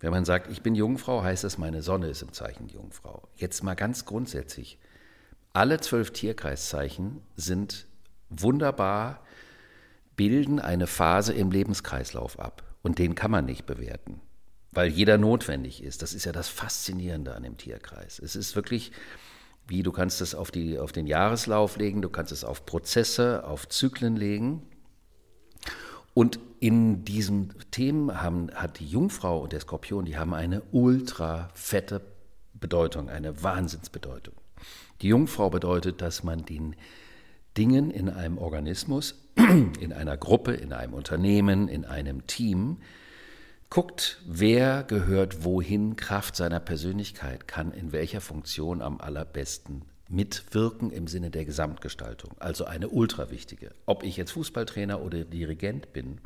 Wenn 0.00 0.10
man 0.10 0.24
sagt, 0.24 0.50
ich 0.50 0.62
bin 0.62 0.74
Jungfrau, 0.74 1.22
heißt 1.22 1.44
es, 1.44 1.58
meine 1.58 1.82
Sonne 1.82 2.08
ist 2.08 2.22
im 2.22 2.32
Zeichen 2.32 2.68
Jungfrau. 2.68 3.28
Jetzt 3.36 3.62
mal 3.62 3.74
ganz 3.74 4.04
grundsätzlich. 4.04 4.78
Alle 5.52 5.80
zwölf 5.80 6.12
Tierkreiszeichen 6.12 7.20
sind 7.36 7.86
wunderbar, 8.30 9.24
bilden 10.14 10.60
eine 10.60 10.86
Phase 10.86 11.32
im 11.32 11.50
Lebenskreislauf 11.50 12.38
ab. 12.38 12.62
Und 12.82 12.98
den 12.98 13.14
kann 13.14 13.30
man 13.30 13.44
nicht 13.44 13.66
bewerten, 13.66 14.20
weil 14.70 14.88
jeder 14.88 15.18
notwendig 15.18 15.82
ist. 15.82 16.02
Das 16.02 16.14
ist 16.14 16.24
ja 16.24 16.32
das 16.32 16.48
Faszinierende 16.48 17.34
an 17.34 17.42
dem 17.42 17.56
Tierkreis. 17.56 18.20
Es 18.20 18.36
ist 18.36 18.54
wirklich 18.54 18.92
wie 19.68 19.82
du 19.82 19.92
kannst 19.92 20.22
es 20.22 20.34
auf, 20.34 20.50
die, 20.50 20.78
auf 20.78 20.92
den 20.92 21.06
Jahreslauf 21.06 21.76
legen, 21.76 22.00
du 22.00 22.08
kannst 22.08 22.32
es 22.32 22.42
auf 22.42 22.64
Prozesse, 22.64 23.44
auf 23.44 23.68
Zyklen 23.68 24.16
legen. 24.16 24.62
Und 26.18 26.40
in 26.58 27.04
diesem 27.04 27.50
Thema 27.70 28.20
haben, 28.20 28.50
hat 28.52 28.80
die 28.80 28.88
Jungfrau 28.88 29.40
und 29.40 29.52
der 29.52 29.60
Skorpion, 29.60 30.04
die 30.04 30.18
haben 30.18 30.34
eine 30.34 30.62
ultra 30.72 31.48
fette 31.54 32.00
Bedeutung, 32.54 33.08
eine 33.08 33.44
Wahnsinnsbedeutung. 33.44 34.34
Die 35.00 35.06
Jungfrau 35.06 35.48
bedeutet, 35.48 36.02
dass 36.02 36.24
man 36.24 36.44
den, 36.44 36.74
Dingen 37.56 37.92
in 37.92 38.08
einem 38.08 38.36
Organismus, 38.36 39.14
in 39.36 39.92
einer 39.92 40.16
Gruppe, 40.16 40.54
in 40.54 40.72
einem 40.72 40.92
Unternehmen, 40.92 41.68
in 41.68 41.84
einem 41.84 42.26
Team, 42.26 42.78
guckt, 43.70 44.20
wer 44.26 44.82
gehört 44.82 45.44
wohin, 45.44 45.94
Kraft 45.94 46.34
seiner 46.34 46.58
Persönlichkeit, 46.58 47.46
kann 47.46 47.70
in 47.70 47.92
welcher 47.92 48.20
Funktion 48.20 48.82
am 48.82 49.00
allerbesten 49.00 49.82
mitwirken 50.08 50.90
im 50.90 51.06
Sinne 51.06 51.30
der 51.30 51.44
Gesamtgestaltung. 51.44 52.32
Also 52.38 52.64
eine 52.64 52.88
ultra 52.88 53.30
wichtige. 53.30 53.70
Ob 53.86 54.02
ich 54.02 54.16
jetzt 54.16 54.32
Fußballtrainer 54.32 55.02
oder 55.02 55.24
Dirigent 55.24 55.92
bin, 55.92 56.20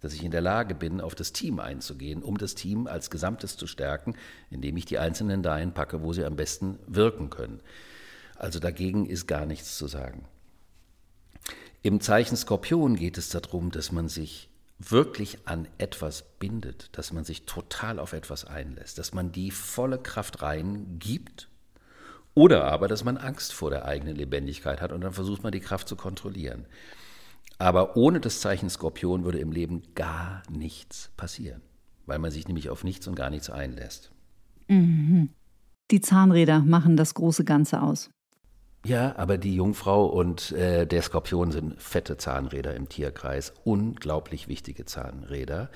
dass 0.00 0.12
ich 0.12 0.24
in 0.24 0.30
der 0.30 0.40
Lage 0.40 0.74
bin, 0.74 1.00
auf 1.00 1.14
das 1.14 1.32
Team 1.32 1.58
einzugehen, 1.58 2.22
um 2.22 2.38
das 2.38 2.54
Team 2.54 2.86
als 2.86 3.10
Gesamtes 3.10 3.56
zu 3.56 3.66
stärken, 3.66 4.16
indem 4.50 4.76
ich 4.76 4.84
die 4.84 4.98
Einzelnen 4.98 5.42
dahin 5.42 5.72
packe, 5.72 6.02
wo 6.02 6.12
sie 6.12 6.24
am 6.24 6.36
besten 6.36 6.78
wirken 6.86 7.30
können. 7.30 7.60
Also 8.36 8.60
dagegen 8.60 9.06
ist 9.06 9.26
gar 9.26 9.46
nichts 9.46 9.76
zu 9.76 9.86
sagen. 9.86 10.24
Im 11.82 12.00
Zeichen 12.00 12.36
Skorpion 12.36 12.96
geht 12.96 13.18
es 13.18 13.28
darum, 13.28 13.70
dass 13.70 13.92
man 13.92 14.08
sich 14.08 14.48
wirklich 14.78 15.38
an 15.44 15.66
etwas 15.78 16.24
bindet, 16.38 16.90
dass 16.92 17.12
man 17.12 17.24
sich 17.24 17.46
total 17.46 17.98
auf 17.98 18.12
etwas 18.12 18.44
einlässt, 18.44 18.98
dass 18.98 19.12
man 19.12 19.32
die 19.32 19.50
volle 19.50 19.98
Kraft 19.98 20.42
reingibt 20.42 21.48
oder 22.38 22.66
aber, 22.66 22.86
dass 22.86 23.02
man 23.02 23.16
Angst 23.16 23.52
vor 23.52 23.70
der 23.70 23.84
eigenen 23.84 24.14
Lebendigkeit 24.14 24.80
hat 24.80 24.92
und 24.92 25.00
dann 25.00 25.12
versucht 25.12 25.42
man 25.42 25.50
die 25.50 25.58
Kraft 25.58 25.88
zu 25.88 25.96
kontrollieren. 25.96 26.66
Aber 27.58 27.96
ohne 27.96 28.20
das 28.20 28.40
Zeichen 28.40 28.70
Skorpion 28.70 29.24
würde 29.24 29.40
im 29.40 29.50
Leben 29.50 29.82
gar 29.96 30.44
nichts 30.48 31.10
passieren, 31.16 31.62
weil 32.06 32.20
man 32.20 32.30
sich 32.30 32.46
nämlich 32.46 32.70
auf 32.70 32.84
nichts 32.84 33.08
und 33.08 33.16
gar 33.16 33.28
nichts 33.28 33.50
einlässt. 33.50 34.12
Mhm. 34.68 35.30
Die 35.90 36.00
Zahnräder 36.00 36.60
machen 36.60 36.96
das 36.96 37.14
große 37.14 37.44
Ganze 37.44 37.82
aus. 37.82 38.08
Ja, 38.86 39.16
aber 39.16 39.36
die 39.36 39.56
Jungfrau 39.56 40.06
und 40.06 40.52
äh, 40.52 40.86
der 40.86 41.02
Skorpion 41.02 41.50
sind 41.50 41.82
fette 41.82 42.18
Zahnräder 42.18 42.76
im 42.76 42.88
Tierkreis, 42.88 43.52
unglaublich 43.64 44.46
wichtige 44.46 44.84
Zahnräder 44.84 45.70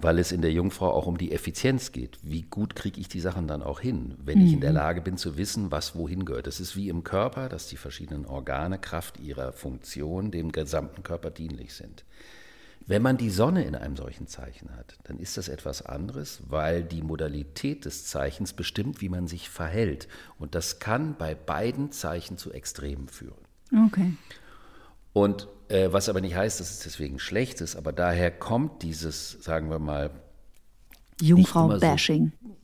weil 0.00 0.18
es 0.18 0.32
in 0.32 0.42
der 0.42 0.52
Jungfrau 0.52 0.90
auch 0.90 1.06
um 1.06 1.18
die 1.18 1.32
Effizienz 1.32 1.92
geht. 1.92 2.18
Wie 2.22 2.42
gut 2.42 2.74
kriege 2.74 3.00
ich 3.00 3.08
die 3.08 3.20
Sachen 3.20 3.46
dann 3.46 3.62
auch 3.62 3.80
hin, 3.80 4.14
wenn 4.24 4.38
mhm. 4.38 4.46
ich 4.46 4.52
in 4.54 4.60
der 4.60 4.70
mhm. 4.70 4.76
Lage 4.76 5.00
bin 5.00 5.16
zu 5.16 5.36
wissen, 5.36 5.70
was 5.70 5.94
wohin 5.94 6.24
gehört. 6.24 6.46
Das 6.46 6.60
ist 6.60 6.76
wie 6.76 6.88
im 6.88 7.04
Körper, 7.04 7.48
dass 7.48 7.68
die 7.68 7.76
verschiedenen 7.76 8.26
Organe 8.26 8.78
Kraft 8.78 9.20
ihrer 9.20 9.52
Funktion 9.52 10.30
dem 10.30 10.52
gesamten 10.52 11.02
Körper 11.02 11.30
dienlich 11.30 11.74
sind. 11.74 12.04
Wenn 12.86 13.02
man 13.02 13.16
die 13.16 13.30
Sonne 13.30 13.64
in 13.64 13.74
einem 13.76 13.96
solchen 13.96 14.26
Zeichen 14.26 14.74
hat, 14.74 14.98
dann 15.04 15.18
ist 15.18 15.36
das 15.36 15.48
etwas 15.48 15.84
anderes, 15.84 16.42
weil 16.48 16.82
die 16.82 17.02
Modalität 17.02 17.84
des 17.84 18.06
Zeichens 18.06 18.52
bestimmt, 18.52 19.00
wie 19.00 19.08
man 19.08 19.28
sich 19.28 19.48
verhält. 19.48 20.08
Und 20.38 20.54
das 20.54 20.80
kann 20.80 21.14
bei 21.16 21.34
beiden 21.34 21.92
Zeichen 21.92 22.36
zu 22.36 22.52
Extremen 22.52 23.08
führen. 23.08 23.44
Okay. 23.86 24.14
Und 25.12 25.48
äh, 25.68 25.92
was 25.92 26.08
aber 26.08 26.20
nicht 26.20 26.34
heißt, 26.34 26.60
dass 26.60 26.70
es 26.70 26.80
deswegen 26.80 27.18
schlecht 27.18 27.60
ist, 27.60 27.76
aber 27.76 27.92
daher 27.92 28.30
kommt 28.30 28.82
dieses, 28.82 29.42
sagen 29.42 29.70
wir 29.70 29.78
mal, 29.78 30.10
Jungfrau-Bashing. 31.20 32.32
So 32.42 32.56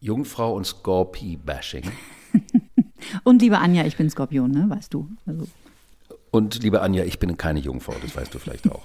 Jungfrau 0.00 0.54
und 0.54 0.66
Scorpie-Bashing. 0.66 1.90
und 3.24 3.42
liebe 3.42 3.58
Anja, 3.58 3.84
ich 3.84 3.96
bin 3.96 4.10
Skorpion, 4.10 4.50
ne? 4.50 4.66
weißt 4.68 4.92
du. 4.92 5.08
Also. 5.26 5.48
Und 6.30 6.62
liebe 6.62 6.80
Anja, 6.80 7.04
ich 7.04 7.18
bin 7.18 7.36
keine 7.36 7.60
Jungfrau, 7.60 7.94
das 8.02 8.14
weißt 8.14 8.34
du 8.34 8.38
vielleicht 8.38 8.70
auch. 8.70 8.82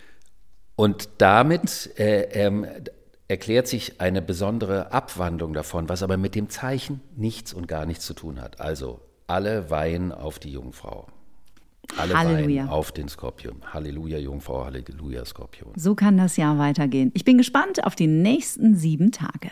und 0.76 1.08
damit 1.18 1.98
äh, 1.98 2.22
ähm, 2.32 2.66
erklärt 3.28 3.68
sich 3.68 4.00
eine 4.00 4.22
besondere 4.22 4.92
Abwandlung 4.92 5.52
davon, 5.52 5.88
was 5.88 6.02
aber 6.02 6.16
mit 6.16 6.34
dem 6.34 6.48
Zeichen 6.48 7.00
nichts 7.16 7.52
und 7.52 7.68
gar 7.68 7.86
nichts 7.86 8.04
zu 8.04 8.14
tun 8.14 8.40
hat. 8.40 8.60
Also 8.60 9.00
alle 9.28 9.70
weihen 9.70 10.10
auf 10.10 10.40
die 10.40 10.50
Jungfrau. 10.50 11.06
Alle 12.00 12.16
Halleluja. 12.16 12.66
auf 12.66 12.92
den 12.92 13.08
Skorpion. 13.08 13.60
Halleluja, 13.72 14.18
Jungfrau, 14.18 14.64
Halleluja, 14.64 15.24
Skorpion. 15.24 15.72
So 15.76 15.94
kann 15.94 16.16
das 16.16 16.36
Jahr 16.36 16.58
weitergehen. 16.58 17.10
Ich 17.14 17.24
bin 17.24 17.38
gespannt 17.38 17.84
auf 17.84 17.94
die 17.94 18.06
nächsten 18.06 18.74
sieben 18.74 19.12
Tage. 19.12 19.50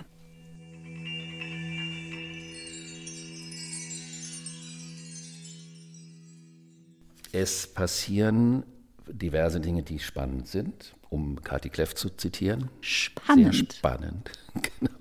Es 7.33 7.67
passieren 7.67 8.65
diverse 9.07 9.61
Dinge, 9.61 9.83
die 9.83 9.99
spannend 9.99 10.49
sind, 10.49 10.95
um 11.11 11.43
Kati 11.43 11.69
Kleff 11.69 11.95
zu 11.95 12.11
zitieren. 12.11 12.71
Spannend. 12.81 13.55
Sehr 13.55 13.65
spannend, 13.71 14.31
genau. 14.55 14.95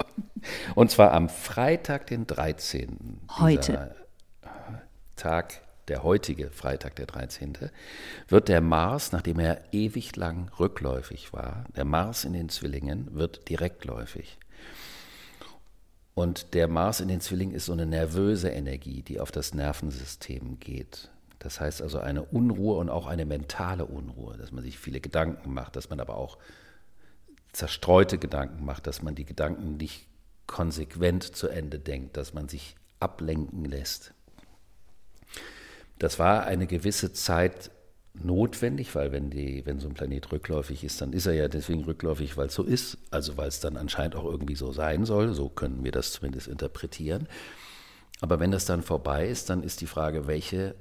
Und 0.75 0.91
zwar 0.91 1.13
am 1.13 1.29
Freitag, 1.29 2.07
den 2.07 2.27
13. 2.27 3.21
Heute. 3.39 3.95
Tag 5.15 5.61
der 5.87 6.03
heutige 6.03 6.49
Freitag, 6.49 6.95
der 6.95 7.05
13., 7.05 7.57
wird 8.27 8.47
der 8.47 8.61
Mars, 8.61 9.11
nachdem 9.11 9.39
er 9.39 9.61
ewig 9.71 10.15
lang 10.15 10.51
rückläufig 10.59 11.33
war, 11.33 11.65
der 11.75 11.85
Mars 11.85 12.25
in 12.25 12.33
den 12.33 12.49
Zwillingen 12.49 13.13
wird 13.13 13.49
direktläufig. 13.49 14.37
Und 16.13 16.55
der 16.55 16.67
Mars 16.67 16.99
in 16.99 17.09
den 17.09 17.21
Zwillingen 17.21 17.55
ist 17.55 17.65
so 17.65 17.73
eine 17.73 17.85
nervöse 17.85 18.49
Energie, 18.49 19.03
die 19.03 19.19
auf 19.19 19.31
das 19.31 19.53
Nervensystem 19.53 20.59
geht. 20.59 21.09
Das 21.39 21.61
heißt 21.61 21.81
also 21.81 21.99
eine 21.99 22.23
Unruhe 22.23 22.77
und 22.77 22.89
auch 22.89 23.05
eine 23.05 23.25
mentale 23.25 23.85
Unruhe, 23.85 24.35
dass 24.37 24.51
man 24.51 24.63
sich 24.63 24.79
viele 24.79 24.99
Gedanken 24.99 25.53
macht, 25.53 25.75
dass 25.75 25.89
man 25.89 25.99
aber 25.99 26.17
auch 26.17 26.39
zerstreute 27.53 28.17
Gedanken 28.17 28.65
macht, 28.65 28.87
dass 28.87 29.03
man 29.03 29.15
die 29.15 29.25
Gedanken 29.25 29.77
nicht 29.77 30.07
konsequent 30.47 31.23
zu 31.23 31.47
Ende 31.49 31.77
denkt, 31.77 32.17
dass 32.17 32.33
man 32.33 32.49
sich 32.49 32.75
ablenken 32.99 33.65
lässt. 33.65 34.13
Das 35.99 36.19
war 36.19 36.45
eine 36.45 36.67
gewisse 36.67 37.13
Zeit 37.13 37.71
notwendig, 38.13 38.93
weil 38.95 39.11
wenn, 39.11 39.29
die, 39.29 39.65
wenn 39.65 39.79
so 39.79 39.87
ein 39.87 39.93
Planet 39.93 40.31
rückläufig 40.31 40.83
ist, 40.83 41.01
dann 41.01 41.13
ist 41.13 41.25
er 41.25 41.33
ja 41.33 41.47
deswegen 41.47 41.83
rückläufig, 41.83 42.37
weil 42.37 42.47
es 42.47 42.55
so 42.55 42.63
ist, 42.63 42.97
also 43.11 43.37
weil 43.37 43.47
es 43.47 43.59
dann 43.59 43.77
anscheinend 43.77 44.15
auch 44.15 44.25
irgendwie 44.25 44.55
so 44.55 44.71
sein 44.71 45.05
soll, 45.05 45.33
so 45.33 45.49
können 45.49 45.83
wir 45.83 45.91
das 45.91 46.11
zumindest 46.11 46.47
interpretieren. 46.47 47.27
Aber 48.19 48.39
wenn 48.39 48.51
das 48.51 48.65
dann 48.65 48.81
vorbei 48.81 49.27
ist, 49.27 49.49
dann 49.49 49.61
ist 49.63 49.81
die 49.81 49.87
Frage, 49.87 50.27
welche 50.27 50.75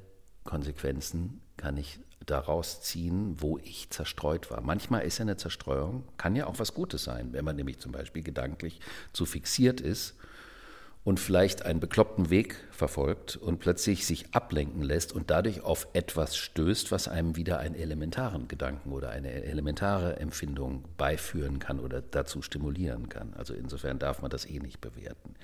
Konsequenzen 0.45 1.43
kann 1.57 1.77
ich 1.77 1.99
daraus 2.25 2.81
ziehen, 2.81 3.37
wo 3.39 3.59
ich 3.59 3.91
zerstreut 3.91 4.51
war. 4.51 4.61
Manchmal 4.61 5.03
ist 5.03 5.19
ja 5.19 5.23
eine 5.23 5.37
Zerstreuung, 5.37 6.05
kann 6.17 6.35
ja 6.35 6.47
auch 6.47 6.59
was 6.59 6.75
Gutes 6.75 7.05
sein, 7.05 7.33
wenn 7.33 7.45
man 7.45 7.57
nämlich 7.57 7.79
zum 7.79 7.93
Beispiel 7.93 8.23
gedanklich 8.23 8.81
zu 9.13 9.27
fixiert 9.27 9.81
ist 9.81 10.15
und 11.07 11.21
vielleicht 11.21 11.65
einen 11.65 11.79
bekloppten 11.79 12.31
Weg 12.31 12.57
verfolgt 12.73 13.37
und 13.37 13.61
plötzlich 13.61 14.05
sich 14.05 14.35
ablenken 14.35 14.83
lässt 14.83 15.13
und 15.13 15.31
dadurch 15.31 15.61
auf 15.61 15.87
etwas 15.93 16.37
stößt, 16.37 16.91
was 16.91 17.07
einem 17.07 17.37
wieder 17.37 17.61
einen 17.61 17.77
elementaren 17.77 18.49
Gedanken 18.49 18.91
oder 18.91 19.11
eine 19.11 19.31
elementare 19.31 20.19
Empfindung 20.19 20.85
beiführen 20.97 21.61
kann 21.61 21.79
oder 21.79 22.03
dazu 22.03 22.43
stimulieren 22.43 23.09
kann. 23.09 23.35
Also 23.35 23.55
insofern 23.55 24.01
darf 24.01 24.21
man 24.21 24.33
das 24.33 24.47
eh 24.47 24.59
nicht 24.59 24.81
bewerten. 24.81 25.37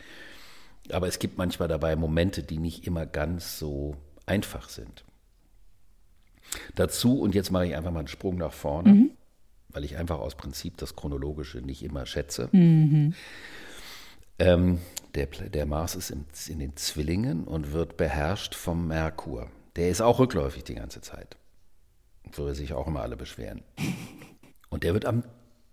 Aber 0.91 1.07
es 1.07 1.21
gibt 1.21 1.39
manchmal 1.39 1.69
dabei 1.69 1.95
Momente, 1.95 2.43
die 2.43 2.59
nicht 2.59 2.85
immer 2.85 3.07
ganz 3.07 3.61
so 3.61 3.97
einfach 4.27 4.69
sind. 4.69 5.05
Dazu, 6.75 7.21
und 7.21 7.37
jetzt 7.37 7.53
mache 7.53 7.67
ich 7.67 7.77
einfach 7.77 7.93
mal 7.93 8.01
einen 8.01 8.09
Sprung 8.09 8.37
nach 8.37 8.53
vorne, 8.53 8.89
mhm. 8.89 9.11
weil 9.69 9.85
ich 9.85 9.97
einfach 9.97 10.19
aus 10.19 10.35
Prinzip 10.35 10.77
das 10.79 10.97
Chronologische 10.97 11.59
nicht 11.59 11.85
immer 11.85 12.05
schätze. 12.05 12.49
Mhm. 12.51 13.15
Ähm, 14.41 14.81
der, 15.15 15.27
der 15.27 15.67
Mars 15.67 15.95
ist 15.95 16.11
in, 16.11 16.27
in 16.49 16.59
den 16.59 16.77
Zwillingen 16.77 17.45
und 17.45 17.73
wird 17.73 17.97
beherrscht 17.97 18.55
vom 18.55 18.89
Merkur. 18.89 19.51
Der 19.77 19.91
ist 19.91 20.01
auch 20.01 20.19
rückläufig 20.19 20.65
die 20.65 20.75
ganze 20.75 21.01
Zeit. 21.01 21.37
Worüber 22.33 22.55
sich 22.55 22.73
auch 22.73 22.87
immer 22.87 23.03
alle 23.03 23.17
beschweren. 23.17 23.63
Und 24.71 24.85
der 24.85 24.95
wird 24.95 25.05
am 25.05 25.25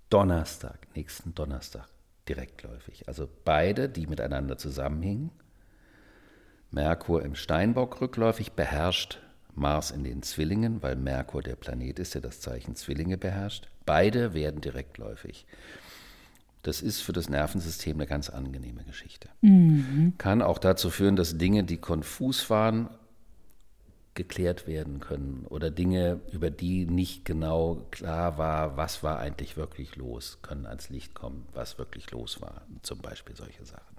Donnerstag, 0.10 0.88
nächsten 0.96 1.36
Donnerstag, 1.36 1.88
direktläufig. 2.27 3.08
Also 3.08 3.29
beide, 3.46 3.89
die 3.89 4.08
miteinander 4.08 4.58
zusammenhingen. 4.58 5.31
Merkur 6.72 7.24
im 7.24 7.36
Steinbock 7.36 8.01
rückläufig 8.01 8.53
beherrscht 8.53 9.19
Mars 9.55 9.91
in 9.91 10.03
den 10.03 10.22
Zwillingen, 10.22 10.81
weil 10.81 10.96
Merkur 10.96 11.41
der 11.41 11.55
Planet 11.55 12.00
ist, 12.00 12.13
der 12.13 12.22
das 12.22 12.39
Zeichen 12.39 12.75
Zwillinge 12.75 13.17
beherrscht. 13.17 13.67
Beide 13.86 14.34
werden 14.34 14.62
direktläufig. 14.62 15.46
Das 16.69 16.83
ist 16.83 17.01
für 17.01 17.13
das 17.13 17.29
Nervensystem 17.29 17.97
eine 17.97 18.05
ganz 18.05 18.29
angenehme 18.29 18.83
Geschichte. 18.83 19.27
Mhm. 19.41 20.13
Kann 20.19 20.43
auch 20.43 20.59
dazu 20.59 20.91
führen, 20.91 21.15
dass 21.15 21.35
Dinge, 21.35 21.63
die 21.63 21.77
konfus 21.77 22.51
waren, 22.51 22.91
geklärt 24.13 24.67
werden 24.67 24.99
können 24.99 25.47
oder 25.49 25.71
Dinge, 25.71 26.21
über 26.31 26.51
die 26.51 26.85
nicht 26.85 27.25
genau 27.25 27.88
klar 27.89 28.38
war, 28.38 28.77
was 28.77 29.01
war 29.01 29.17
eigentlich 29.17 29.57
wirklich 29.57 29.95
los, 29.95 30.43
können 30.43 30.67
ans 30.67 30.91
Licht 30.91 31.15
kommen, 31.15 31.47
was 31.55 31.79
wirklich 31.79 32.11
los 32.11 32.39
war. 32.39 32.61
Zum 32.83 32.99
Beispiel 32.99 33.35
solche 33.35 33.65
Sachen. 33.65 33.97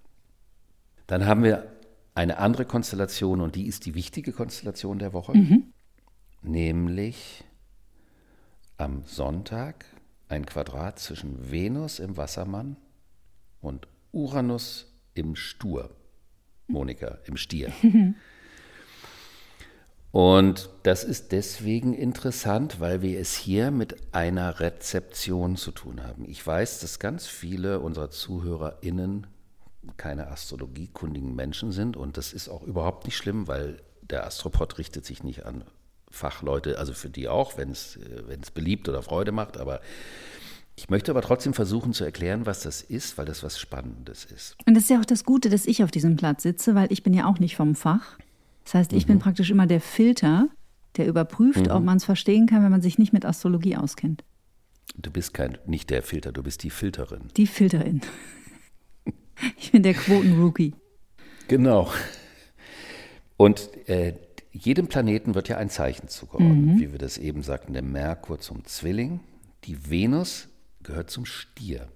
Dann 1.09 1.27
haben 1.27 1.43
wir 1.43 1.73
eine 2.15 2.39
andere 2.39 2.67
Konstellation 2.67 3.41
und 3.41 3.57
die 3.57 3.67
ist 3.67 3.85
die 3.85 3.97
wichtige 3.97 4.33
Konstellation 4.33 5.01
der 5.01 5.13
Woche, 5.13 5.37
mhm. 5.37 5.73
nämlich 6.41 7.43
am 8.77 9.03
Sonntag 9.07 9.87
ein 10.31 10.47
Quadrat 10.47 10.99
zwischen 10.99 11.51
Venus 11.51 11.99
im 11.99 12.17
Wassermann 12.17 12.77
und 13.61 13.89
Uranus 14.13 14.87
im 15.15 15.37
Stur. 15.37 15.91
Monika, 16.67 17.19
im 17.25 17.37
Stier. 17.37 17.73
Und 20.13 20.71
das 20.83 21.05
ist 21.05 21.31
deswegen 21.31 21.95
interessant, 21.95 22.81
weil 22.81 23.01
wir 23.01 23.21
es 23.21 23.37
hier 23.37 23.71
mit 23.71 24.13
einer 24.13 24.59
Rezeption 24.59 25.55
zu 25.57 25.71
tun 25.71 26.03
haben. 26.03 26.25
Ich 26.29 26.45
weiß, 26.45 26.81
dass 26.81 26.99
ganz 26.99 27.29
viele 27.29 27.79
unserer 27.79 28.11
ZuhörerInnen 28.11 29.29
keine 29.97 30.29
astrologiekundigen 30.29 31.35
Menschen 31.35 31.71
sind 31.71 31.97
und 31.97 32.17
das 32.17 32.33
ist 32.33 32.49
auch 32.49 32.65
überhaupt 32.65 33.05
nicht 33.05 33.17
schlimm, 33.17 33.47
weil 33.47 33.81
der 34.03 34.27
Astropod 34.27 34.79
richtet 34.79 35.07
sich 35.07 35.23
nicht 35.23 35.47
an 35.47 35.65
Fachleute, 36.11 36.79
also 36.79 36.93
für 36.93 37.09
die 37.09 37.29
auch, 37.29 37.57
wenn 37.57 37.71
es 37.71 37.99
beliebt 38.53 38.89
oder 38.89 39.03
Freude 39.03 39.33
macht, 39.33 39.57
aber 39.59 39.81
ich 40.77 40.89
möchte 40.89 41.11
aber 41.11 41.21
trotzdem 41.21 41.53
versuchen 41.53 41.93
zu 41.93 42.05
erklären, 42.05 42.47
was 42.47 42.61
das 42.61 42.81
ist, 42.81 43.19
weil 43.19 43.27
das 43.27 43.43
was 43.43 43.59
Spannendes 43.59 44.25
ist. 44.25 44.57
Und 44.67 44.75
das 44.75 44.85
ist 44.85 44.91
ja 44.91 44.99
auch 44.99 45.05
das 45.05 45.25
Gute, 45.25 45.51
dass 45.51 45.67
ich 45.67 45.85
auf 45.85 45.91
diesem 45.91 46.17
Platz 46.17 46.43
sitze, 46.43 46.75
weil 46.75 46.91
ich 46.91 47.03
bin 47.03 47.13
ja 47.13 47.27
auch 47.27 47.39
nicht 47.39 47.55
vom 47.55 47.75
Fach. 47.75 48.19
Das 48.65 48.75
heißt, 48.75 48.93
ich 48.95 49.05
mhm. 49.05 49.09
bin 49.09 49.19
praktisch 49.19 49.51
immer 49.51 49.67
der 49.67 49.83
Filter, 49.83 50.49
der 50.97 51.07
überprüft, 51.07 51.67
mhm. 51.67 51.71
ob 51.71 51.85
man 51.85 51.99
es 51.99 52.05
verstehen 52.05 52.47
kann, 52.47 52.65
wenn 52.65 52.71
man 52.71 52.81
sich 52.81 52.99
nicht 52.99 53.13
mit 53.13 53.27
Astrologie 53.27 53.77
auskennt. 53.77 54.25
Du 54.97 55.11
bist 55.11 55.35
kein, 55.35 55.59
nicht 55.67 55.91
der 55.91 56.03
Filter, 56.03 56.33
du 56.33 56.43
bist 56.43 56.63
die 56.63 56.71
Filterin. 56.71 57.29
Die 57.37 57.47
Filterin. 57.47 58.01
Ich 59.57 59.73
bin 59.73 59.83
der 59.83 59.95
Quoten-Rookie. 59.95 60.75
Genau. 61.49 61.91
Und 63.39 63.71
äh, 63.89 64.13
jedem 64.53 64.89
Planeten 64.89 65.35
wird 65.35 65.49
ja 65.49 65.57
ein 65.59 65.71
Zeichen 65.71 66.09
zugeordnet, 66.09 66.77
mhm. 66.77 66.81
wie 66.81 66.93
wir 66.93 66.99
das 66.99 67.19
eben 67.19 67.43
sagten. 67.43 67.73
Der 67.73 67.83
Merkur 67.83 68.41
zum 68.41 68.65
Zwilling, 68.65 69.21
die 69.65 69.91
Venus 69.91 70.49
gehört 70.83 71.11
zum 71.11 71.25
Stier. 71.25 71.89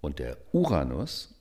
Und 0.00 0.18
der 0.18 0.38
Uranus 0.52 1.34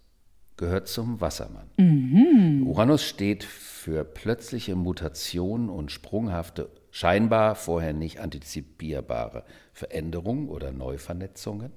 gehört 0.58 0.88
zum 0.88 1.22
Wassermann. 1.22 1.70
Mhm. 1.78 2.68
Uranus 2.68 3.04
steht 3.04 3.44
für 3.44 4.04
plötzliche 4.04 4.76
Mutationen 4.76 5.70
und 5.70 5.92
sprunghafte, 5.92 6.70
scheinbar 6.92 7.56
vorher 7.56 7.94
nicht 7.94 8.20
antizipierbare 8.20 9.44
Veränderungen 9.74 10.50
oder 10.50 10.72
Neuvernetzungen. 10.72 11.72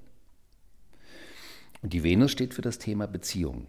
Und 1.82 1.92
die 1.92 2.02
Venus 2.02 2.32
steht 2.32 2.54
für 2.54 2.62
das 2.62 2.78
Thema 2.78 3.06
Beziehungen. 3.06 3.66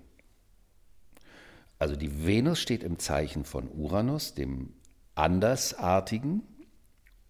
Also 1.79 1.95
die 1.95 2.25
Venus 2.25 2.59
steht 2.59 2.83
im 2.83 2.99
Zeichen 2.99 3.45
von 3.45 3.69
Uranus, 3.71 4.33
dem 4.33 4.73
Andersartigen, 5.15 6.43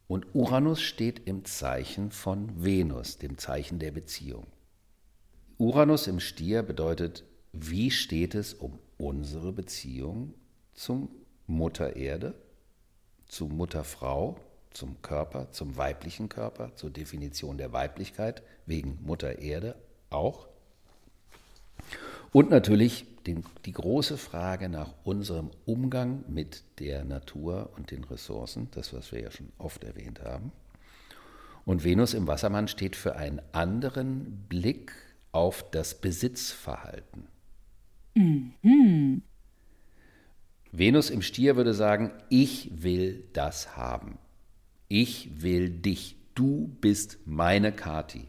und 0.07 0.25
Uranus 0.33 0.81
steht 0.81 1.27
im 1.27 1.45
Zeichen 1.45 2.09
von 2.09 2.63
Venus, 2.63 3.19
dem 3.19 3.37
Zeichen 3.37 3.77
der 3.77 3.91
Beziehung. 3.91 4.47
Uranus 5.59 6.07
im 6.07 6.19
Stier 6.19 6.63
bedeutet, 6.63 7.25
wie 7.53 7.91
steht 7.91 8.33
es 8.33 8.55
um 8.55 8.79
unsere 8.97 9.53
Beziehung 9.53 10.33
zum 10.73 11.09
Mutter 11.45 11.95
Erde, 11.95 12.33
zu 13.27 13.45
Mutter 13.45 13.83
Frau, 13.83 14.39
zum 14.71 15.01
Körper, 15.03 15.51
zum 15.51 15.77
weiblichen 15.77 16.27
Körper, 16.27 16.75
zur 16.75 16.89
Definition 16.89 17.59
der 17.59 17.71
Weiblichkeit, 17.71 18.41
wegen 18.65 18.97
Mutter 19.03 19.39
Erde 19.39 19.75
auch. 20.09 20.48
Und 22.31 22.49
natürlich 22.49 23.05
den, 23.25 23.43
die 23.65 23.71
große 23.71 24.17
Frage 24.17 24.69
nach 24.69 24.93
unserem 25.03 25.49
Umgang 25.65 26.23
mit 26.27 26.63
der 26.79 27.03
Natur 27.03 27.71
und 27.75 27.91
den 27.91 28.03
Ressourcen, 28.03 28.69
das, 28.71 28.93
was 28.93 29.11
wir 29.11 29.21
ja 29.21 29.31
schon 29.31 29.51
oft 29.57 29.83
erwähnt 29.83 30.21
haben. 30.23 30.51
Und 31.65 31.83
Venus 31.83 32.13
im 32.13 32.27
Wassermann 32.27 32.67
steht 32.67 32.95
für 32.95 33.15
einen 33.15 33.41
anderen 33.51 34.45
Blick 34.47 34.91
auf 35.31 35.69
das 35.71 36.01
Besitzverhalten. 36.01 37.27
Mhm. 38.15 39.21
Venus 40.71 41.09
im 41.09 41.21
Stier 41.21 41.55
würde 41.55 41.73
sagen, 41.73 42.11
ich 42.29 42.83
will 42.83 43.23
das 43.33 43.75
haben. 43.75 44.17
Ich 44.87 45.41
will 45.41 45.69
dich. 45.69 46.15
Du 46.35 46.75
bist 46.81 47.19
meine 47.25 47.71
Kati. 47.71 48.27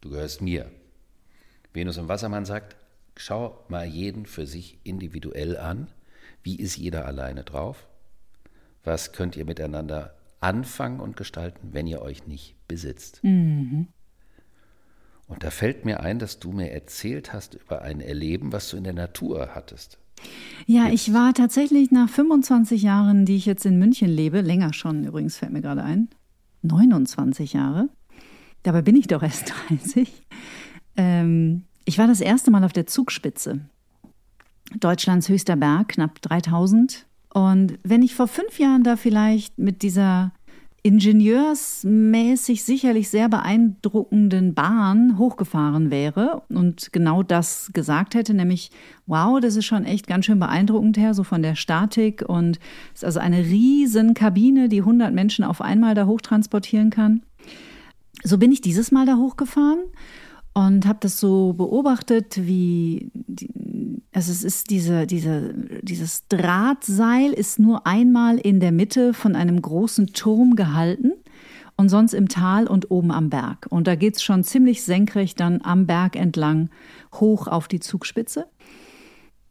Du 0.00 0.10
gehörst 0.10 0.40
mir. 0.40 0.70
Venus 1.72 1.96
im 1.96 2.08
Wassermann 2.08 2.44
sagt, 2.44 2.76
schau 3.18 3.64
mal 3.68 3.86
jeden 3.86 4.26
für 4.26 4.46
sich 4.46 4.78
individuell 4.84 5.56
an. 5.56 5.88
Wie 6.42 6.56
ist 6.56 6.76
jeder 6.76 7.04
alleine 7.06 7.44
drauf? 7.44 7.86
Was 8.84 9.12
könnt 9.12 9.36
ihr 9.36 9.44
miteinander 9.44 10.14
anfangen 10.40 11.00
und 11.00 11.16
gestalten, 11.16 11.70
wenn 11.72 11.86
ihr 11.86 12.00
euch 12.00 12.26
nicht 12.26 12.54
besitzt? 12.68 13.22
Mhm. 13.22 13.88
Und 15.26 15.44
da 15.44 15.50
fällt 15.50 15.84
mir 15.84 16.00
ein, 16.00 16.18
dass 16.18 16.38
du 16.38 16.52
mir 16.52 16.70
erzählt 16.70 17.32
hast 17.32 17.54
über 17.54 17.82
ein 17.82 18.00
Erleben, 18.00 18.52
was 18.52 18.70
du 18.70 18.78
in 18.78 18.84
der 18.84 18.94
Natur 18.94 19.50
hattest. 19.54 19.98
Ja, 20.66 20.86
jetzt. 20.86 20.94
ich 20.94 21.14
war 21.14 21.34
tatsächlich 21.34 21.90
nach 21.90 22.08
25 22.08 22.82
Jahren, 22.82 23.26
die 23.26 23.36
ich 23.36 23.46
jetzt 23.46 23.66
in 23.66 23.78
München 23.78 24.08
lebe, 24.08 24.40
länger 24.40 24.72
schon 24.72 25.04
übrigens, 25.04 25.36
fällt 25.36 25.52
mir 25.52 25.60
gerade 25.60 25.82
ein, 25.82 26.08
29 26.62 27.52
Jahre. 27.52 27.88
Dabei 28.62 28.82
bin 28.82 28.96
ich 28.96 29.06
doch 29.06 29.22
erst 29.22 29.52
30. 29.68 30.10
Ähm, 30.96 31.64
ich 31.88 31.96
war 31.96 32.06
das 32.06 32.20
erste 32.20 32.50
Mal 32.50 32.64
auf 32.64 32.74
der 32.74 32.86
Zugspitze. 32.86 33.60
Deutschlands 34.78 35.30
höchster 35.30 35.56
Berg, 35.56 35.88
knapp 35.88 36.20
3000. 36.20 37.06
Und 37.32 37.78
wenn 37.82 38.02
ich 38.02 38.14
vor 38.14 38.28
fünf 38.28 38.58
Jahren 38.58 38.84
da 38.84 38.96
vielleicht 38.96 39.58
mit 39.58 39.80
dieser 39.80 40.32
ingenieursmäßig 40.82 42.62
sicherlich 42.62 43.08
sehr 43.08 43.30
beeindruckenden 43.30 44.52
Bahn 44.52 45.16
hochgefahren 45.16 45.90
wäre 45.90 46.42
und 46.50 46.92
genau 46.92 47.22
das 47.22 47.70
gesagt 47.72 48.14
hätte, 48.14 48.34
nämlich, 48.34 48.70
wow, 49.06 49.40
das 49.40 49.56
ist 49.56 49.64
schon 49.64 49.84
echt 49.84 50.06
ganz 50.06 50.26
schön 50.26 50.38
beeindruckend 50.38 50.98
her, 50.98 51.14
so 51.14 51.24
von 51.24 51.40
der 51.40 51.54
Statik 51.54 52.22
und 52.26 52.58
es 52.94 53.00
ist 53.00 53.04
also 53.04 53.20
eine 53.20 53.38
riesen 53.38 54.12
Kabine, 54.12 54.68
die 54.68 54.80
100 54.80 55.12
Menschen 55.14 55.42
auf 55.42 55.62
einmal 55.62 55.94
da 55.94 56.04
hochtransportieren 56.04 56.90
kann. 56.90 57.22
So 58.22 58.36
bin 58.36 58.52
ich 58.52 58.60
dieses 58.60 58.92
Mal 58.92 59.06
da 59.06 59.16
hochgefahren 59.16 59.80
und 60.58 60.86
habe 60.86 60.98
das 61.02 61.20
so 61.20 61.52
beobachtet, 61.52 62.36
wie 62.44 63.12
also 64.12 64.32
es 64.32 64.42
ist 64.42 64.70
diese, 64.70 65.06
diese, 65.06 65.54
dieses 65.82 66.26
Drahtseil 66.26 67.32
ist 67.32 67.60
nur 67.60 67.86
einmal 67.86 68.38
in 68.38 68.58
der 68.58 68.72
Mitte 68.72 69.14
von 69.14 69.36
einem 69.36 69.62
großen 69.62 70.08
Turm 70.08 70.56
gehalten 70.56 71.12
und 71.76 71.90
sonst 71.90 72.12
im 72.12 72.28
Tal 72.28 72.66
und 72.66 72.90
oben 72.90 73.12
am 73.12 73.30
Berg. 73.30 73.68
Und 73.70 73.86
da 73.86 73.94
geht 73.94 74.16
es 74.16 74.22
schon 74.24 74.42
ziemlich 74.42 74.82
senkrecht 74.82 75.38
dann 75.38 75.60
am 75.62 75.86
Berg 75.86 76.16
entlang 76.16 76.70
hoch 77.14 77.46
auf 77.46 77.68
die 77.68 77.78
Zugspitze. 77.78 78.48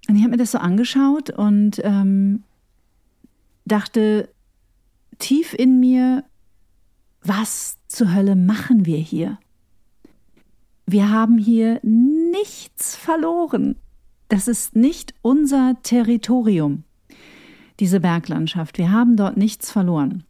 Und 0.09 0.17
ich 0.17 0.23
habe 0.23 0.31
mir 0.31 0.37
das 0.37 0.51
so 0.51 0.57
angeschaut 0.57 1.29
und 1.29 1.79
ähm, 1.85 2.43
dachte 3.63 4.27
tief 5.19 5.53
in 5.53 5.79
mir, 5.79 6.25
was 7.23 7.77
zur 7.87 8.13
Hölle 8.13 8.35
machen 8.35 8.85
wir 8.85 8.97
hier? 8.97 9.37
Wir 10.87 11.11
haben 11.11 11.37
hier 11.37 11.79
nichts 11.83 12.95
verloren. 12.95 13.75
Das 14.29 14.47
ist 14.47 14.75
nicht 14.75 15.13
unser 15.21 15.75
Territorium, 15.83 16.83
diese 17.79 17.99
Berglandschaft. 17.99 18.77
Wir 18.77 18.91
haben 18.91 19.17
dort 19.17 19.37
nichts 19.37 19.69
verloren. 19.69 20.23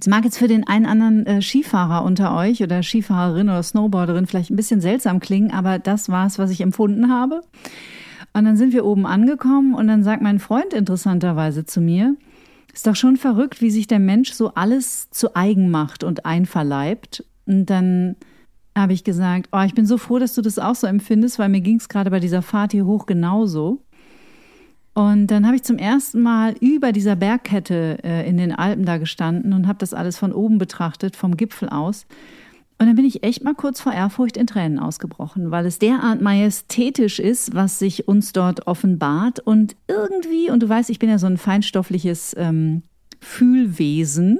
Es 0.00 0.06
mag 0.06 0.24
jetzt 0.24 0.38
für 0.38 0.48
den 0.48 0.66
einen 0.66 0.86
anderen 0.86 1.26
äh, 1.26 1.42
Skifahrer 1.42 2.04
unter 2.04 2.36
euch 2.36 2.62
oder 2.62 2.82
Skifahrerin 2.82 3.48
oder 3.48 3.62
Snowboarderin 3.62 4.26
vielleicht 4.26 4.50
ein 4.50 4.56
bisschen 4.56 4.80
seltsam 4.80 5.20
klingen, 5.20 5.52
aber 5.52 5.78
das 5.78 6.08
war 6.08 6.26
es, 6.26 6.38
was 6.38 6.50
ich 6.50 6.60
empfunden 6.60 7.12
habe. 7.12 7.42
Und 8.32 8.44
dann 8.44 8.56
sind 8.56 8.72
wir 8.72 8.84
oben 8.84 9.06
angekommen 9.06 9.74
und 9.74 9.86
dann 9.86 10.02
sagt 10.02 10.22
mein 10.22 10.40
Freund 10.40 10.72
interessanterweise 10.72 11.64
zu 11.64 11.80
mir, 11.80 12.16
ist 12.72 12.86
doch 12.88 12.96
schon 12.96 13.16
verrückt, 13.16 13.60
wie 13.60 13.70
sich 13.70 13.86
der 13.86 14.00
Mensch 14.00 14.32
so 14.32 14.54
alles 14.54 15.10
zu 15.10 15.36
eigen 15.36 15.70
macht 15.70 16.02
und 16.02 16.26
einverleibt. 16.26 17.24
Und 17.46 17.66
dann 17.66 18.16
habe 18.76 18.92
ich 18.92 19.04
gesagt, 19.04 19.48
oh, 19.52 19.62
ich 19.64 19.74
bin 19.74 19.86
so 19.86 19.98
froh, 19.98 20.18
dass 20.18 20.34
du 20.34 20.42
das 20.42 20.58
auch 20.58 20.74
so 20.74 20.86
empfindest, 20.86 21.38
weil 21.38 21.48
mir 21.48 21.60
ging 21.60 21.76
es 21.76 21.88
gerade 21.88 22.10
bei 22.10 22.20
dieser 22.20 22.42
Fahrt 22.42 22.72
hier 22.72 22.86
hoch 22.86 23.06
genauso. 23.06 23.82
Und 24.94 25.26
dann 25.26 25.44
habe 25.44 25.56
ich 25.56 25.64
zum 25.64 25.76
ersten 25.76 26.22
Mal 26.22 26.54
über 26.60 26.92
dieser 26.92 27.16
Bergkette 27.16 27.98
äh, 28.04 28.28
in 28.28 28.36
den 28.36 28.52
Alpen 28.52 28.84
da 28.84 28.98
gestanden 28.98 29.52
und 29.52 29.66
habe 29.66 29.78
das 29.78 29.92
alles 29.92 30.16
von 30.16 30.32
oben 30.32 30.58
betrachtet, 30.58 31.16
vom 31.16 31.36
Gipfel 31.36 31.68
aus. 31.68 32.06
Und 32.78 32.86
dann 32.86 32.96
bin 32.96 33.04
ich 33.04 33.22
echt 33.22 33.42
mal 33.44 33.54
kurz 33.54 33.80
vor 33.80 33.92
Ehrfurcht 33.92 34.36
in 34.36 34.46
Tränen 34.46 34.78
ausgebrochen, 34.78 35.50
weil 35.50 35.66
es 35.66 35.78
derart 35.78 36.20
majestätisch 36.20 37.18
ist, 37.18 37.54
was 37.54 37.78
sich 37.78 38.08
uns 38.08 38.32
dort 38.32 38.66
offenbart. 38.66 39.40
Und 39.40 39.76
irgendwie, 39.88 40.50
und 40.50 40.62
du 40.62 40.68
weißt, 40.68 40.90
ich 40.90 40.98
bin 40.98 41.08
ja 41.08 41.18
so 41.18 41.26
ein 41.26 41.38
feinstoffliches 41.38 42.34
ähm, 42.36 42.82
Fühlwesen, 43.20 44.38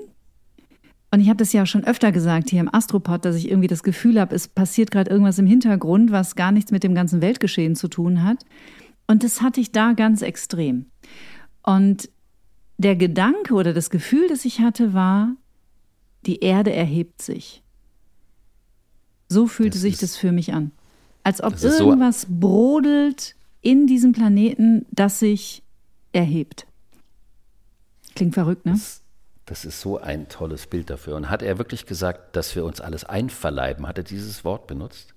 und 1.14 1.20
ich 1.20 1.28
habe 1.28 1.36
das 1.36 1.52
ja 1.52 1.64
schon 1.64 1.84
öfter 1.84 2.10
gesagt 2.10 2.50
hier 2.50 2.58
im 2.58 2.74
Astropod, 2.74 3.24
dass 3.24 3.36
ich 3.36 3.48
irgendwie 3.48 3.68
das 3.68 3.84
Gefühl 3.84 4.20
habe, 4.20 4.34
es 4.34 4.48
passiert 4.48 4.90
gerade 4.90 5.12
irgendwas 5.12 5.38
im 5.38 5.46
Hintergrund, 5.46 6.10
was 6.10 6.34
gar 6.34 6.50
nichts 6.50 6.72
mit 6.72 6.82
dem 6.82 6.92
ganzen 6.92 7.22
Weltgeschehen 7.22 7.76
zu 7.76 7.86
tun 7.86 8.24
hat. 8.24 8.44
Und 9.06 9.22
das 9.22 9.40
hatte 9.40 9.60
ich 9.60 9.70
da 9.70 9.92
ganz 9.92 10.22
extrem. 10.22 10.86
Und 11.62 12.10
der 12.78 12.96
Gedanke 12.96 13.54
oder 13.54 13.72
das 13.72 13.90
Gefühl, 13.90 14.26
das 14.28 14.44
ich 14.44 14.58
hatte, 14.58 14.92
war, 14.92 15.36
die 16.26 16.40
Erde 16.40 16.72
erhebt 16.72 17.22
sich. 17.22 17.62
So 19.28 19.46
fühlte 19.46 19.74
das 19.74 19.82
sich 19.82 19.98
das 19.98 20.16
für 20.16 20.32
mich 20.32 20.52
an. 20.52 20.72
Als 21.22 21.40
ob 21.40 21.62
irgendwas 21.62 22.22
so 22.22 22.28
brodelt 22.28 23.36
in 23.60 23.86
diesem 23.86 24.10
Planeten, 24.10 24.84
das 24.90 25.20
sich 25.20 25.62
erhebt. 26.10 26.66
Klingt 28.16 28.34
verrückt, 28.34 28.66
ne? 28.66 28.72
Das, 28.72 29.03
das 29.46 29.64
ist 29.64 29.80
so 29.80 29.98
ein 30.00 30.28
tolles 30.28 30.66
Bild 30.66 30.90
dafür. 30.90 31.16
Und 31.16 31.30
hat 31.30 31.42
er 31.42 31.58
wirklich 31.58 31.86
gesagt, 31.86 32.36
dass 32.36 32.54
wir 32.56 32.64
uns 32.64 32.80
alles 32.80 33.04
einverleiben? 33.04 33.86
Hat 33.86 33.98
er 33.98 34.04
dieses 34.04 34.44
Wort 34.44 34.66
benutzt? 34.66 35.14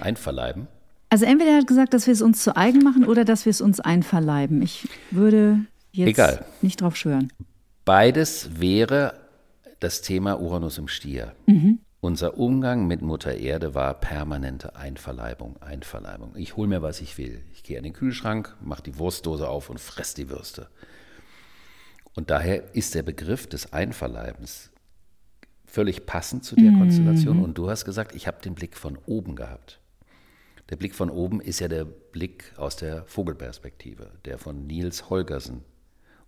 Einverleiben? 0.00 0.66
Also 1.10 1.24
entweder 1.24 1.50
er 1.50 1.58
hat 1.58 1.66
gesagt, 1.66 1.92
dass 1.92 2.06
wir 2.06 2.12
es 2.12 2.22
uns 2.22 2.42
zu 2.42 2.56
eigen 2.56 2.82
machen 2.82 3.04
oder 3.04 3.24
dass 3.24 3.44
wir 3.44 3.50
es 3.50 3.60
uns 3.60 3.80
einverleiben. 3.80 4.62
Ich 4.62 4.88
würde 5.10 5.60
jetzt 5.92 6.08
Egal. 6.08 6.44
nicht 6.62 6.80
drauf 6.80 6.96
schwören. 6.96 7.32
Beides 7.84 8.60
wäre 8.60 9.14
das 9.80 10.02
Thema 10.02 10.40
Uranus 10.40 10.78
im 10.78 10.88
Stier. 10.88 11.34
Mhm. 11.46 11.80
Unser 12.02 12.38
Umgang 12.38 12.86
mit 12.86 13.02
Mutter 13.02 13.34
Erde 13.34 13.74
war 13.74 13.92
permanente 13.94 14.74
Einverleibung, 14.76 15.60
Einverleibung. 15.60 16.34
Ich 16.36 16.56
hole 16.56 16.68
mir, 16.68 16.80
was 16.80 17.00
ich 17.02 17.18
will. 17.18 17.42
Ich 17.52 17.62
gehe 17.62 17.76
an 17.76 17.84
den 17.84 17.92
Kühlschrank, 17.92 18.56
mache 18.62 18.82
die 18.82 18.98
Wurstdose 18.98 19.48
auf 19.48 19.68
und 19.68 19.80
fress 19.80 20.14
die 20.14 20.30
Würste. 20.30 20.68
Und 22.14 22.30
daher 22.30 22.74
ist 22.74 22.94
der 22.94 23.02
Begriff 23.02 23.46
des 23.46 23.72
Einverleibens 23.72 24.70
völlig 25.64 26.04
passend 26.04 26.44
zu 26.44 26.56
der 26.56 26.72
Konstellation. 26.72 27.42
Und 27.44 27.56
du 27.56 27.70
hast 27.70 27.84
gesagt, 27.84 28.14
ich 28.14 28.26
habe 28.26 28.42
den 28.42 28.54
Blick 28.54 28.76
von 28.76 28.98
oben 29.06 29.36
gehabt. 29.36 29.80
Der 30.68 30.76
Blick 30.76 30.94
von 30.94 31.10
oben 31.10 31.40
ist 31.40 31.60
ja 31.60 31.68
der 31.68 31.84
Blick 31.84 32.52
aus 32.56 32.76
der 32.76 33.04
Vogelperspektive, 33.04 34.10
der 34.24 34.38
von 34.38 34.66
Niels 34.66 35.10
Holgersen. 35.10 35.64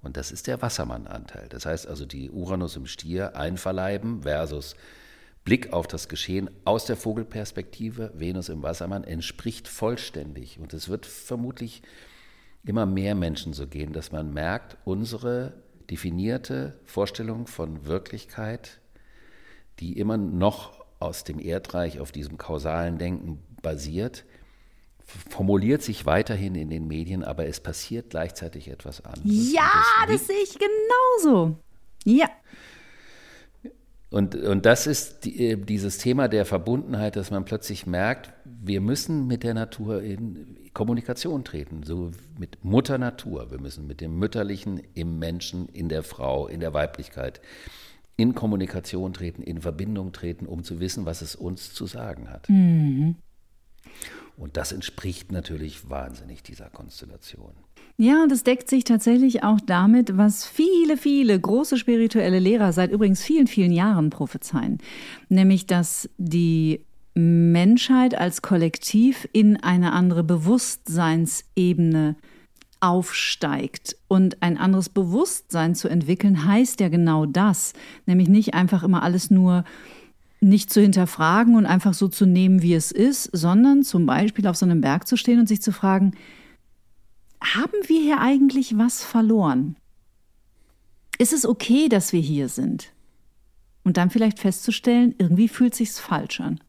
Und 0.01 0.17
das 0.17 0.33
ist 0.33 0.47
der 0.47 0.63
Wassermann-Anteil. 0.63 1.49
Das 1.49 1.67
heißt 1.67 1.87
also 1.87 2.07
die 2.07 2.31
Uranus 2.31 2.77
im 2.77 2.87
Stier 2.87 3.37
einverleiben 3.37 4.23
versus 4.23 4.75
Blick 5.45 5.73
auf 5.73 5.87
das 5.87 6.09
Geschehen 6.09 6.51
aus 6.65 6.87
der 6.87 6.97
Vogelperspektive, 6.97 8.13
Venus 8.15 8.49
im 8.49 8.63
Wassermann, 8.63 9.05
entspricht 9.05 9.69
vollständig. 9.69 10.59
Und 10.59 10.73
es 10.73 10.89
wird 10.89 11.07
vermutlich 11.07 11.83
immer 12.65 12.87
mehr 12.87 13.15
Menschen 13.15 13.53
so 13.53 13.67
gehen, 13.67 13.93
dass 13.93 14.13
man 14.13 14.33
merkt, 14.33 14.77
unsere 14.85 15.62
definierte 15.91 16.79
Vorstellung 16.85 17.47
von 17.47 17.87
Wirklichkeit, 17.87 18.81
die 19.81 19.99
immer 19.99 20.17
noch 20.17 20.85
aus 20.99 21.25
dem 21.25 21.41
Erdreich 21.41 22.01
auf 22.01 22.13
diesem 22.13 22.39
kausalen 22.39 22.99
Denken 22.99 23.43
basiert, 23.63 24.25
formuliert 25.31 25.83
sich 25.83 26.07
weiterhin 26.07 26.55
in 26.55 26.71
den 26.71 26.87
Medien, 26.87 27.25
aber 27.25 27.47
es 27.47 27.61
passiert 27.61 28.11
gleichzeitig 28.11 28.69
etwas 28.69 29.05
anderes. 29.05 29.53
Ja, 29.53 29.71
Und 30.03 30.15
das 30.15 30.27
sehe 30.27 30.43
ich 30.43 30.57
genauso. 30.59 31.57
Ja. 32.05 32.29
Und, 34.11 34.35
und 34.35 34.67
das 34.67 34.87
ist 34.87 35.25
die, 35.25 35.53
äh, 35.53 35.57
dieses 35.57 35.99
Thema 35.99 36.29
der 36.29 36.45
Verbundenheit, 36.45 37.17
dass 37.17 37.31
man 37.31 37.45
plötzlich 37.45 37.87
merkt, 37.87 38.33
wir 38.45 38.81
müssen 38.81 39.27
mit 39.27 39.43
der 39.43 39.55
Natur 39.55 40.03
in 40.03 40.59
Kommunikation 40.75 41.45
treten, 41.45 41.83
so 41.83 42.13
mit 42.39 42.65
Mutter 42.65 42.99
Natur. 42.99 43.51
Wir 43.51 43.61
müssen 43.61 43.87
mit 43.87 44.01
dem 44.01 44.19
Mütterlichen 44.19 44.81
im 44.95 45.19
Menschen, 45.19 45.69
in 45.69 45.89
der 45.89 46.03
Frau, 46.03 46.47
in 46.47 46.61
der 46.61 46.73
Weiblichkeit 46.73 47.41
in 48.17 48.35
Kommunikation 48.35 49.13
treten, 49.13 49.43
in 49.43 49.61
Verbindung 49.61 50.13
treten, 50.13 50.47
um 50.47 50.65
zu 50.65 50.81
wissen, 50.81 51.07
was 51.07 51.23
es 51.23 51.35
uns 51.35 51.73
zu 51.73 51.87
sagen 51.87 52.31
hat. 52.31 52.49
Und 54.37 54.57
das 54.57 54.73
entspricht 54.73 55.33
natürlich 55.33 55.91
wahnsinnig 55.91 56.43
dieser 56.43 56.71
Konstellation. 56.71 57.53
Ja, 57.99 58.23
und 58.23 58.33
es 58.33 58.43
deckt 58.43 58.69
sich 58.69 58.85
tatsächlich 58.85 59.43
auch 59.45 59.61
damit, 59.61 60.17
was 60.17 60.47
viele, 60.47 60.97
viele 60.97 61.39
große 61.39 61.77
spirituelle 61.77 62.39
Lehrer 62.39 62.73
seit 62.73 62.91
übrigens 62.91 63.23
vielen, 63.23 63.47
vielen 63.47 63.73
Jahren 63.73 64.11
prophezeien. 64.11 64.79
Nämlich, 65.29 65.67
dass 65.67 66.09
die 66.17 66.85
Menschheit 67.15 68.15
als 68.15 68.43
Kollektiv 68.43 69.29
in 69.33 69.57
eine 69.59 69.93
andere 69.93 70.25
Bewusstseinsebene 70.25 72.17
aufsteigt. 72.81 73.97
Und 74.09 74.43
ein 74.43 74.59
anderes 74.59 74.89
Bewusstsein 74.89 75.75
zu 75.75 75.89
entwickeln, 75.89 76.47
heißt 76.47 76.81
ja 76.81 76.89
genau 76.89 77.27
das. 77.27 77.75
Nämlich 78.07 78.29
nicht 78.29 78.55
einfach 78.55 78.83
immer 78.83 79.03
alles 79.03 79.31
nur 79.31 79.65
nicht 80.41 80.71
zu 80.71 80.81
hinterfragen 80.81 81.55
und 81.55 81.67
einfach 81.67 81.95
so 81.95 82.09
zu 82.09 82.27
nehmen, 82.27 82.63
wie 82.63 82.75
es 82.75 82.91
ist, 82.91 83.31
sondern 83.33 83.85
zum 83.85 84.07
Beispiel 84.07 84.47
auf 84.49 84.57
so 84.57 84.67
einem 84.67 84.81
Berg 84.81 85.07
zu 85.07 85.17
stehen 85.17 85.39
und 85.39 85.47
sich 85.47 85.63
zu 85.63 85.71
fragen, 85.71 86.13
haben 87.41 87.79
wir 87.87 88.01
hier 88.01 88.21
eigentlich 88.21 88.77
was 88.77 89.05
verloren? 89.05 89.77
Ist 91.19 91.33
es 91.33 91.47
okay, 91.47 91.89
dass 91.89 92.13
wir 92.13 92.21
hier 92.21 92.49
sind? 92.49 92.93
Und 93.85 93.97
dann 93.97 94.11
vielleicht 94.11 94.41
festzustellen, 94.41 95.15
irgendwie 95.19 95.49
fühlt 95.49 95.75
sich's 95.75 96.01
falsch 96.01 96.41
an. 96.41 96.61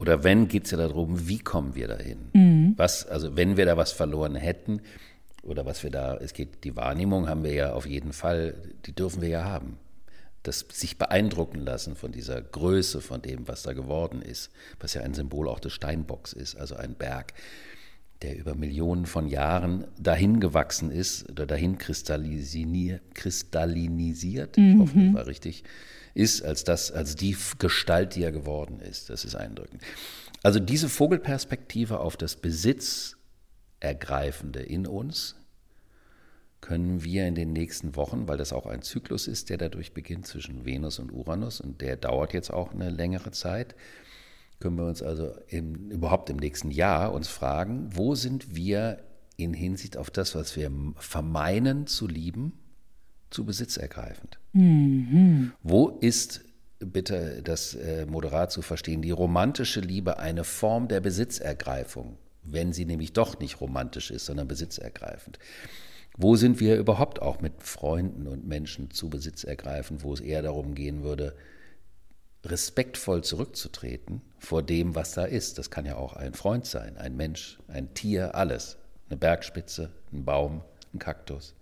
Oder 0.00 0.24
wenn, 0.24 0.48
geht 0.48 0.64
es 0.64 0.70
ja 0.70 0.78
darum, 0.78 1.28
wie 1.28 1.38
kommen 1.38 1.74
wir 1.74 1.86
dahin? 1.86 2.30
Was, 2.76 3.06
also 3.06 3.36
wenn 3.36 3.56
wir 3.58 3.66
da 3.66 3.76
was 3.76 3.92
verloren 3.92 4.34
hätten, 4.34 4.80
oder 5.42 5.66
was 5.66 5.82
wir 5.82 5.90
da, 5.90 6.16
es 6.16 6.32
geht, 6.32 6.64
die 6.64 6.74
Wahrnehmung 6.74 7.28
haben 7.28 7.44
wir 7.44 7.52
ja 7.52 7.72
auf 7.74 7.86
jeden 7.86 8.12
Fall, 8.12 8.54
die 8.86 8.92
dürfen 8.92 9.20
wir 9.22 9.28
ja 9.28 9.44
haben. 9.44 9.78
Das 10.42 10.64
sich 10.72 10.96
beeindrucken 10.96 11.60
lassen 11.60 11.96
von 11.96 12.12
dieser 12.12 12.40
Größe, 12.40 13.02
von 13.02 13.20
dem, 13.20 13.46
was 13.46 13.62
da 13.62 13.74
geworden 13.74 14.22
ist, 14.22 14.50
was 14.80 14.94
ja 14.94 15.02
ein 15.02 15.12
Symbol 15.12 15.48
auch 15.48 15.60
des 15.60 15.74
Steinbocks 15.74 16.32
ist, 16.32 16.56
also 16.56 16.76
ein 16.76 16.94
Berg, 16.94 17.34
der 18.22 18.38
über 18.38 18.54
Millionen 18.54 19.06
von 19.06 19.28
Jahren 19.28 19.86
dahin 19.98 20.40
gewachsen 20.40 20.90
ist 20.90 21.30
oder 21.30 21.46
dahin 21.46 21.78
kristallisiert, 21.78 23.14
kristallinisiert, 23.14 24.58
ich 24.58 24.78
hoffe, 24.78 24.98
das 24.98 25.14
war 25.14 25.26
richtig, 25.26 25.64
ist 26.14 26.42
als 26.42 26.64
das, 26.64 26.92
als 26.92 27.16
die 27.16 27.36
Gestalt, 27.58 28.16
die 28.16 28.22
er 28.22 28.32
geworden 28.32 28.80
ist. 28.80 29.10
Das 29.10 29.24
ist 29.24 29.36
eindrückend. 29.36 29.82
Also 30.42 30.58
diese 30.58 30.88
Vogelperspektive 30.88 32.00
auf 32.00 32.16
das 32.16 32.36
Besitzergreifende 32.36 34.60
in 34.60 34.86
uns 34.86 35.36
können 36.60 37.04
wir 37.04 37.26
in 37.26 37.34
den 37.34 37.52
nächsten 37.52 37.96
Wochen, 37.96 38.28
weil 38.28 38.36
das 38.36 38.52
auch 38.52 38.66
ein 38.66 38.82
Zyklus 38.82 39.26
ist, 39.28 39.48
der 39.48 39.56
dadurch 39.56 39.94
beginnt 39.94 40.26
zwischen 40.26 40.66
Venus 40.66 40.98
und 40.98 41.10
Uranus 41.10 41.60
und 41.60 41.80
der 41.80 41.96
dauert 41.96 42.34
jetzt 42.34 42.52
auch 42.52 42.72
eine 42.72 42.90
längere 42.90 43.30
Zeit, 43.30 43.74
können 44.60 44.76
wir 44.76 44.84
uns 44.86 45.02
also 45.02 45.32
im, 45.48 45.90
überhaupt 45.90 46.30
im 46.30 46.36
nächsten 46.36 46.70
Jahr 46.70 47.12
uns 47.12 47.28
fragen, 47.28 47.88
wo 47.92 48.14
sind 48.14 48.54
wir 48.54 49.02
in 49.36 49.54
Hinsicht 49.54 49.96
auf 49.96 50.10
das, 50.10 50.34
was 50.34 50.54
wir 50.54 50.70
vermeinen 50.96 51.86
zu 51.86 52.06
lieben, 52.06 52.52
zu 53.30 53.44
Besitz 53.44 53.78
ergreifend? 53.78 54.38
Wo 55.62 55.88
ist, 55.88 56.44
bitte 56.78 57.42
das 57.42 57.74
äh, 57.74 58.06
moderat 58.06 58.52
zu 58.52 58.60
verstehen, 58.62 59.02
die 59.02 59.10
romantische 59.10 59.80
Liebe 59.80 60.18
eine 60.18 60.44
Form 60.44 60.88
der 60.88 61.00
Besitzergreifung, 61.00 62.18
wenn 62.42 62.72
sie 62.72 62.84
nämlich 62.84 63.12
doch 63.12 63.38
nicht 63.38 63.60
romantisch 63.60 64.10
ist, 64.10 64.26
sondern 64.26 64.46
besitzergreifend? 64.46 65.38
Wo 66.18 66.36
sind 66.36 66.60
wir 66.60 66.76
überhaupt 66.76 67.22
auch 67.22 67.40
mit 67.40 67.62
Freunden 67.62 68.26
und 68.26 68.46
Menschen 68.46 68.90
zu 68.90 69.08
Besitz 69.08 69.44
ergreifend, 69.44 70.02
wo 70.02 70.12
es 70.12 70.20
eher 70.20 70.42
darum 70.42 70.74
gehen 70.74 71.02
würde, 71.02 71.34
respektvoll 72.44 73.22
zurückzutreten 73.22 74.22
vor 74.38 74.62
dem, 74.62 74.94
was 74.94 75.12
da 75.12 75.24
ist? 75.24 75.58
Das 75.58 75.70
kann 75.70 75.86
ja 75.86 75.96
auch 75.96 76.14
ein 76.14 76.34
Freund 76.34 76.66
sein, 76.66 76.96
ein 76.96 77.16
Mensch, 77.16 77.58
ein 77.68 77.94
Tier, 77.94 78.34
alles. 78.34 78.76
Eine 79.08 79.16
Bergspitze, 79.16 79.90
ein 80.12 80.24
Baum, 80.24 80.62
ein 80.94 81.00
Kaktus. 81.00 81.54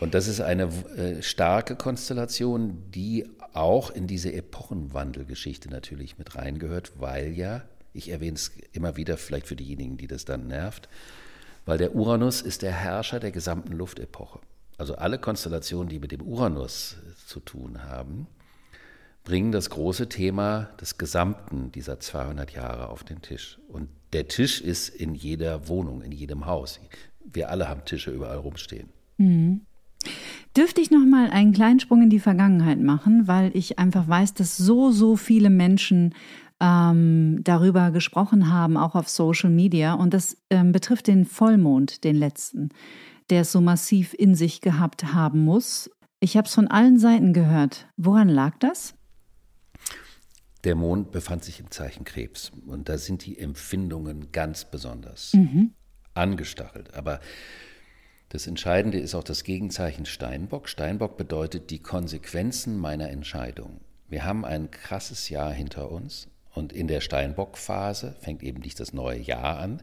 Und 0.00 0.14
das 0.14 0.26
ist 0.26 0.40
eine 0.40 0.64
äh, 0.96 1.22
starke 1.22 1.76
Konstellation, 1.76 2.90
die 2.90 3.28
auch 3.54 3.90
in 3.90 4.06
diese 4.06 4.32
Epochenwandelgeschichte 4.32 5.70
natürlich 5.70 6.18
mit 6.18 6.34
reingehört, 6.34 6.92
weil 6.98 7.32
ja, 7.32 7.62
ich 7.94 8.10
erwähne 8.10 8.34
es 8.34 8.52
immer 8.72 8.96
wieder, 8.96 9.16
vielleicht 9.16 9.46
für 9.46 9.56
diejenigen, 9.56 9.96
die 9.96 10.06
das 10.06 10.24
dann 10.24 10.48
nervt, 10.48 10.88
weil 11.64 11.78
der 11.78 11.94
Uranus 11.94 12.42
ist 12.42 12.62
der 12.62 12.72
Herrscher 12.72 13.20
der 13.20 13.32
gesamten 13.32 13.72
Luftepoche. 13.72 14.40
Also 14.76 14.96
alle 14.96 15.18
Konstellationen, 15.18 15.88
die 15.88 15.98
mit 15.98 16.12
dem 16.12 16.20
Uranus 16.20 16.96
zu 17.26 17.40
tun 17.40 17.84
haben, 17.84 18.26
bringen 19.26 19.50
das 19.52 19.68
große 19.70 20.08
Thema 20.08 20.70
des 20.80 20.98
Gesamten 20.98 21.72
dieser 21.72 22.00
200 22.00 22.52
Jahre 22.52 22.88
auf 22.88 23.04
den 23.04 23.20
Tisch. 23.20 23.58
Und 23.68 23.88
der 24.12 24.28
Tisch 24.28 24.60
ist 24.62 24.88
in 24.88 25.14
jeder 25.14 25.68
Wohnung, 25.68 26.00
in 26.00 26.12
jedem 26.12 26.46
Haus. 26.46 26.80
Wir 27.24 27.50
alle 27.50 27.68
haben 27.68 27.84
Tische 27.84 28.12
überall 28.12 28.38
rumstehen. 28.38 28.88
Dürfte 30.56 30.80
ich 30.80 30.92
noch 30.92 31.04
mal 31.04 31.28
einen 31.30 31.52
kleinen 31.52 31.80
Sprung 31.80 32.02
in 32.02 32.08
die 32.08 32.20
Vergangenheit 32.20 32.80
machen, 32.80 33.26
weil 33.26 33.50
ich 33.54 33.80
einfach 33.80 34.06
weiß, 34.06 34.34
dass 34.34 34.56
so, 34.56 34.92
so 34.92 35.16
viele 35.16 35.50
Menschen 35.50 36.14
ähm, 36.60 37.40
darüber 37.42 37.90
gesprochen 37.90 38.52
haben, 38.52 38.76
auch 38.76 38.94
auf 38.94 39.08
Social 39.08 39.50
Media. 39.50 39.94
Und 39.94 40.14
das 40.14 40.36
ähm, 40.50 40.70
betrifft 40.70 41.08
den 41.08 41.24
Vollmond, 41.24 42.04
den 42.04 42.14
letzten, 42.14 42.68
der 43.28 43.40
es 43.40 43.50
so 43.50 43.60
massiv 43.60 44.14
in 44.14 44.36
sich 44.36 44.60
gehabt 44.60 45.12
haben 45.12 45.40
muss. 45.40 45.90
Ich 46.20 46.36
habe 46.36 46.46
es 46.46 46.54
von 46.54 46.68
allen 46.68 46.98
Seiten 46.98 47.32
gehört. 47.32 47.88
Woran 47.96 48.28
lag 48.28 48.56
das? 48.60 48.95
Der 50.66 50.74
Mond 50.74 51.12
befand 51.12 51.44
sich 51.44 51.60
im 51.60 51.70
Zeichen 51.70 52.04
Krebs 52.04 52.50
und 52.66 52.88
da 52.88 52.98
sind 52.98 53.24
die 53.24 53.38
Empfindungen 53.38 54.32
ganz 54.32 54.64
besonders 54.64 55.32
angestachelt. 56.12 56.92
Aber 56.92 57.20
das 58.30 58.48
Entscheidende 58.48 58.98
ist 58.98 59.14
auch 59.14 59.22
das 59.22 59.44
Gegenzeichen 59.44 60.06
Steinbock. 60.06 60.68
Steinbock 60.68 61.16
bedeutet 61.16 61.70
die 61.70 61.78
Konsequenzen 61.78 62.78
meiner 62.78 63.10
Entscheidung. 63.10 63.80
Wir 64.08 64.24
haben 64.24 64.44
ein 64.44 64.72
krasses 64.72 65.28
Jahr 65.28 65.52
hinter 65.52 65.88
uns 65.92 66.26
und 66.52 66.72
in 66.72 66.88
der 66.88 67.00
Steinbock-Phase 67.00 68.16
fängt 68.18 68.42
eben 68.42 68.60
nicht 68.60 68.80
das 68.80 68.92
neue 68.92 69.20
Jahr 69.20 69.60
an. 69.60 69.80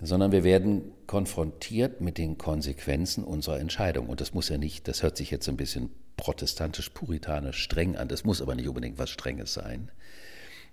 sondern 0.00 0.32
wir 0.32 0.42
werden 0.42 0.90
konfrontiert 1.06 2.00
mit 2.00 2.18
den 2.18 2.36
Konsequenzen 2.36 3.22
unserer 3.22 3.60
Entscheidung. 3.60 4.08
Und 4.08 4.20
das 4.20 4.34
muss 4.34 4.48
ja 4.48 4.58
nicht, 4.58 4.88
das 4.88 5.04
hört 5.04 5.16
sich 5.16 5.30
jetzt 5.30 5.48
ein 5.48 5.56
bisschen 5.56 5.90
protestantisch-puritanisch 6.16 7.62
streng 7.62 7.96
an, 7.96 8.08
das 8.08 8.24
muss 8.24 8.42
aber 8.42 8.54
nicht 8.54 8.68
unbedingt 8.68 8.98
was 8.98 9.10
Strenges 9.10 9.54
sein. 9.54 9.90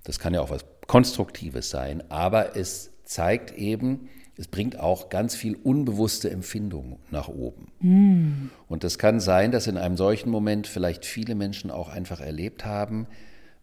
Das 0.03 0.19
kann 0.19 0.33
ja 0.33 0.41
auch 0.41 0.49
was 0.49 0.65
Konstruktives 0.87 1.69
sein, 1.69 2.03
aber 2.09 2.55
es 2.55 2.91
zeigt 3.03 3.51
eben, 3.51 4.09
es 4.37 4.47
bringt 4.47 4.79
auch 4.79 5.09
ganz 5.09 5.35
viel 5.35 5.55
unbewusste 5.55 6.31
Empfindung 6.31 6.99
nach 7.11 7.27
oben. 7.27 7.71
Mm. 7.79 8.49
Und 8.67 8.83
es 8.83 8.97
kann 8.97 9.19
sein, 9.19 9.51
dass 9.51 9.67
in 9.67 9.77
einem 9.77 9.97
solchen 9.97 10.29
Moment 10.29 10.67
vielleicht 10.67 11.05
viele 11.05 11.35
Menschen 11.35 11.69
auch 11.69 11.89
einfach 11.89 12.21
erlebt 12.21 12.65
haben, 12.65 13.07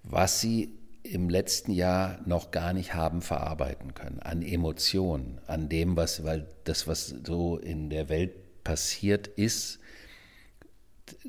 was 0.05 0.41
sie 0.41 0.79
im 1.03 1.29
letzten 1.29 1.73
Jahr 1.73 2.21
noch 2.27 2.51
gar 2.51 2.73
nicht 2.73 2.95
haben 2.95 3.23
verarbeiten 3.23 3.95
können, 3.95 4.21
an 4.21 4.43
Emotionen, 4.43 5.41
an 5.47 5.69
dem, 5.69 5.97
was, 5.97 6.25
weil 6.25 6.47
das, 6.64 6.87
was 6.87 7.14
so 7.25 7.57
in 7.57 7.88
der 7.88 8.09
Welt 8.09 8.62
passiert 8.62 9.27
ist, 9.27 9.81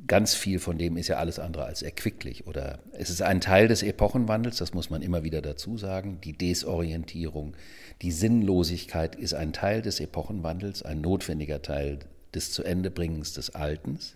ganz 0.07 0.33
viel 0.33 0.59
von 0.59 0.77
dem 0.77 0.97
ist 0.97 1.07
ja 1.07 1.17
alles 1.17 1.39
andere 1.39 1.65
als 1.65 1.81
erquicklich. 1.81 2.47
Oder 2.47 2.79
es 2.93 3.09
ist 3.09 3.21
ein 3.21 3.41
Teil 3.41 3.67
des 3.67 3.83
Epochenwandels, 3.83 4.57
das 4.57 4.73
muss 4.73 4.89
man 4.89 5.01
immer 5.01 5.23
wieder 5.23 5.41
dazu 5.41 5.77
sagen. 5.77 6.19
Die 6.23 6.37
Desorientierung, 6.37 7.55
die 8.01 8.11
Sinnlosigkeit 8.11 9.15
ist 9.15 9.33
ein 9.33 9.53
Teil 9.53 9.81
des 9.81 9.99
Epochenwandels, 9.99 10.83
ein 10.83 11.01
notwendiger 11.01 11.61
Teil 11.61 11.99
des 12.33 12.51
Zuendebringens 12.51 13.33
des 13.33 13.55
Altens. 13.55 14.15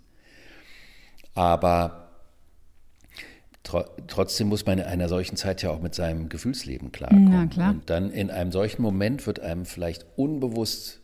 Aber 1.36 2.10
trotzdem 4.08 4.50
muss 4.50 4.66
man 4.66 4.80
in 4.80 4.86
einer 4.86 5.10
solchen 5.10 5.38
Zeit 5.38 5.62
ja 5.64 5.72
auch 5.72 5.82
mit 5.82 5.96
seinem 5.96 6.30
Gefühlsleben 6.30 6.92
klarkommen. 6.92 7.50
Klar. 7.50 7.72
Und 7.72 7.90
dann 7.90 8.12
in 8.12 8.30
einem 8.30 8.52
solchen 8.52 8.82
Moment 8.82 9.26
wird 9.26 9.40
einem 9.40 9.66
vielleicht 9.66 10.06
unbewusst 10.16 11.00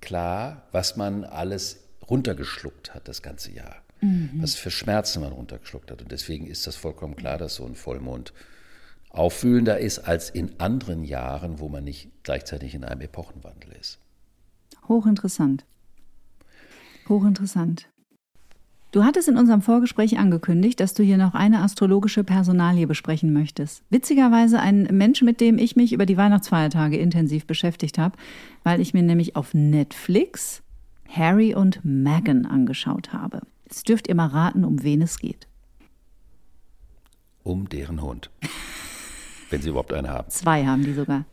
klar, 0.00 0.68
was 0.72 0.96
man 0.96 1.24
alles 1.24 1.89
runtergeschluckt 2.10 2.94
hat 2.94 3.08
das 3.08 3.22
ganze 3.22 3.52
Jahr. 3.52 3.76
Mhm. 4.00 4.30
Was 4.34 4.54
für 4.54 4.70
Schmerzen 4.70 5.20
man 5.20 5.32
runtergeschluckt 5.32 5.90
hat. 5.90 6.02
Und 6.02 6.10
deswegen 6.10 6.46
ist 6.46 6.66
das 6.66 6.76
vollkommen 6.76 7.16
klar, 7.16 7.38
dass 7.38 7.54
so 7.54 7.64
ein 7.64 7.74
Vollmond 7.74 8.32
auffühlender 9.10 9.78
ist 9.78 10.00
als 10.00 10.30
in 10.30 10.58
anderen 10.58 11.04
Jahren, 11.04 11.58
wo 11.58 11.68
man 11.68 11.84
nicht 11.84 12.10
gleichzeitig 12.22 12.74
in 12.74 12.84
einem 12.84 13.00
Epochenwandel 13.00 13.72
ist. 13.80 13.98
Hochinteressant. 14.88 15.64
Hochinteressant. 17.08 17.88
Du 18.92 19.04
hattest 19.04 19.28
in 19.28 19.36
unserem 19.36 19.62
Vorgespräch 19.62 20.18
angekündigt, 20.18 20.80
dass 20.80 20.94
du 20.94 21.04
hier 21.04 21.16
noch 21.16 21.34
eine 21.34 21.60
astrologische 21.60 22.24
Personalie 22.24 22.88
besprechen 22.88 23.32
möchtest. 23.32 23.84
Witzigerweise 23.88 24.58
ein 24.58 24.88
Mensch, 24.90 25.22
mit 25.22 25.40
dem 25.40 25.58
ich 25.58 25.76
mich 25.76 25.92
über 25.92 26.06
die 26.06 26.16
Weihnachtsfeiertage 26.16 26.96
intensiv 26.96 27.46
beschäftigt 27.46 27.98
habe, 27.98 28.16
weil 28.64 28.80
ich 28.80 28.92
mir 28.92 29.04
nämlich 29.04 29.36
auf 29.36 29.54
Netflix 29.54 30.62
Harry 31.10 31.54
und 31.54 31.80
Meghan 31.84 32.46
angeschaut 32.46 33.12
habe. 33.12 33.42
Jetzt 33.64 33.88
dürft 33.88 34.08
ihr 34.08 34.14
mal 34.14 34.26
raten, 34.26 34.64
um 34.64 34.82
wen 34.82 35.02
es 35.02 35.18
geht. 35.18 35.46
Um 37.42 37.68
deren 37.68 38.02
Hund. 38.02 38.30
Wenn 39.50 39.62
sie 39.62 39.70
überhaupt 39.70 39.92
einen 39.92 40.08
haben. 40.08 40.30
Zwei 40.30 40.64
haben 40.66 40.84
die 40.84 40.94
sogar. 40.94 41.24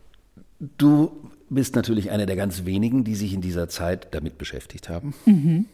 Du 0.58 1.30
bist 1.48 1.76
natürlich 1.76 2.10
eine 2.10 2.26
der 2.26 2.36
ganz 2.36 2.64
wenigen, 2.64 3.04
die 3.04 3.14
sich 3.14 3.32
in 3.32 3.40
dieser 3.40 3.68
Zeit 3.68 4.08
damit 4.14 4.38
beschäftigt 4.38 4.88
haben. 4.88 5.14
Mhm. 5.24 5.66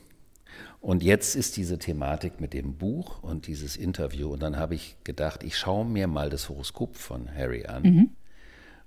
Und 0.81 1.03
jetzt 1.03 1.35
ist 1.35 1.57
diese 1.57 1.79
Thematik 1.79 2.40
mit 2.40 2.53
dem 2.53 2.75
Buch 2.75 3.23
und 3.23 3.47
dieses 3.47 3.77
Interview. 3.77 4.29
Und 4.31 4.43
dann 4.43 4.59
habe 4.59 4.75
ich 4.75 4.97
gedacht, 5.03 5.43
ich 5.43 5.57
schaue 5.57 5.87
mir 5.87 6.07
mal 6.07 6.29
das 6.29 6.51
Horoskop 6.51 6.97
von 6.97 7.35
Harry 7.35 7.64
an, 7.64 7.83
mhm. 7.83 8.11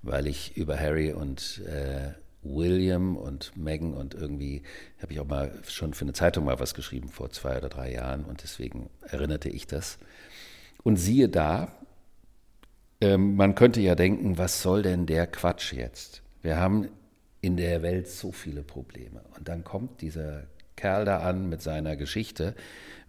weil 0.04 0.28
ich 0.28 0.56
über 0.56 0.80
Harry 0.80 1.12
und 1.12 1.64
äh, 1.66 2.14
William 2.44 3.18
und 3.18 3.56
Meghan 3.58 3.94
und 3.94 4.14
irgendwie 4.14 4.64
habe 5.02 5.14
ich 5.14 5.20
auch 5.20 5.28
mal 5.28 5.52
schon 5.68 5.94
für 5.94 6.06
eine 6.06 6.14
Zeitung 6.14 6.46
mal 6.46 6.60
was 6.60 6.74
geschrieben 6.74 7.10
vor 7.10 7.30
zwei 7.30 7.58
oder 7.58 7.70
drei 7.70 7.92
Jahren 7.92 8.26
und 8.26 8.44
deswegen 8.44 8.90
erinnerte 9.02 9.50
ich 9.50 9.68
das. 9.68 9.98
Und 10.84 10.98
siehe 10.98 11.30
da, 11.30 11.72
ähm, 13.02 13.36
man 13.36 13.56
könnte 13.56 13.82
ja 13.82 13.96
denken, 13.96 14.38
was 14.38 14.62
soll 14.62 14.82
denn 14.82 15.06
der 15.06 15.28
Quatsch 15.28 15.74
jetzt? 15.74 16.22
Wir 16.42 16.58
haben 16.58 16.88
in 17.42 17.58
der 17.58 17.82
Welt 17.82 18.08
so 18.08 18.32
viele 18.32 18.64
Probleme. 18.64 19.22
Und 19.38 19.48
dann 19.48 19.64
kommt 19.64 20.02
dieser 20.02 20.44
Kerl 20.76 21.06
da 21.06 21.20
an 21.20 21.50
mit 21.50 21.62
seiner 21.62 21.96
Geschichte. 21.96 22.56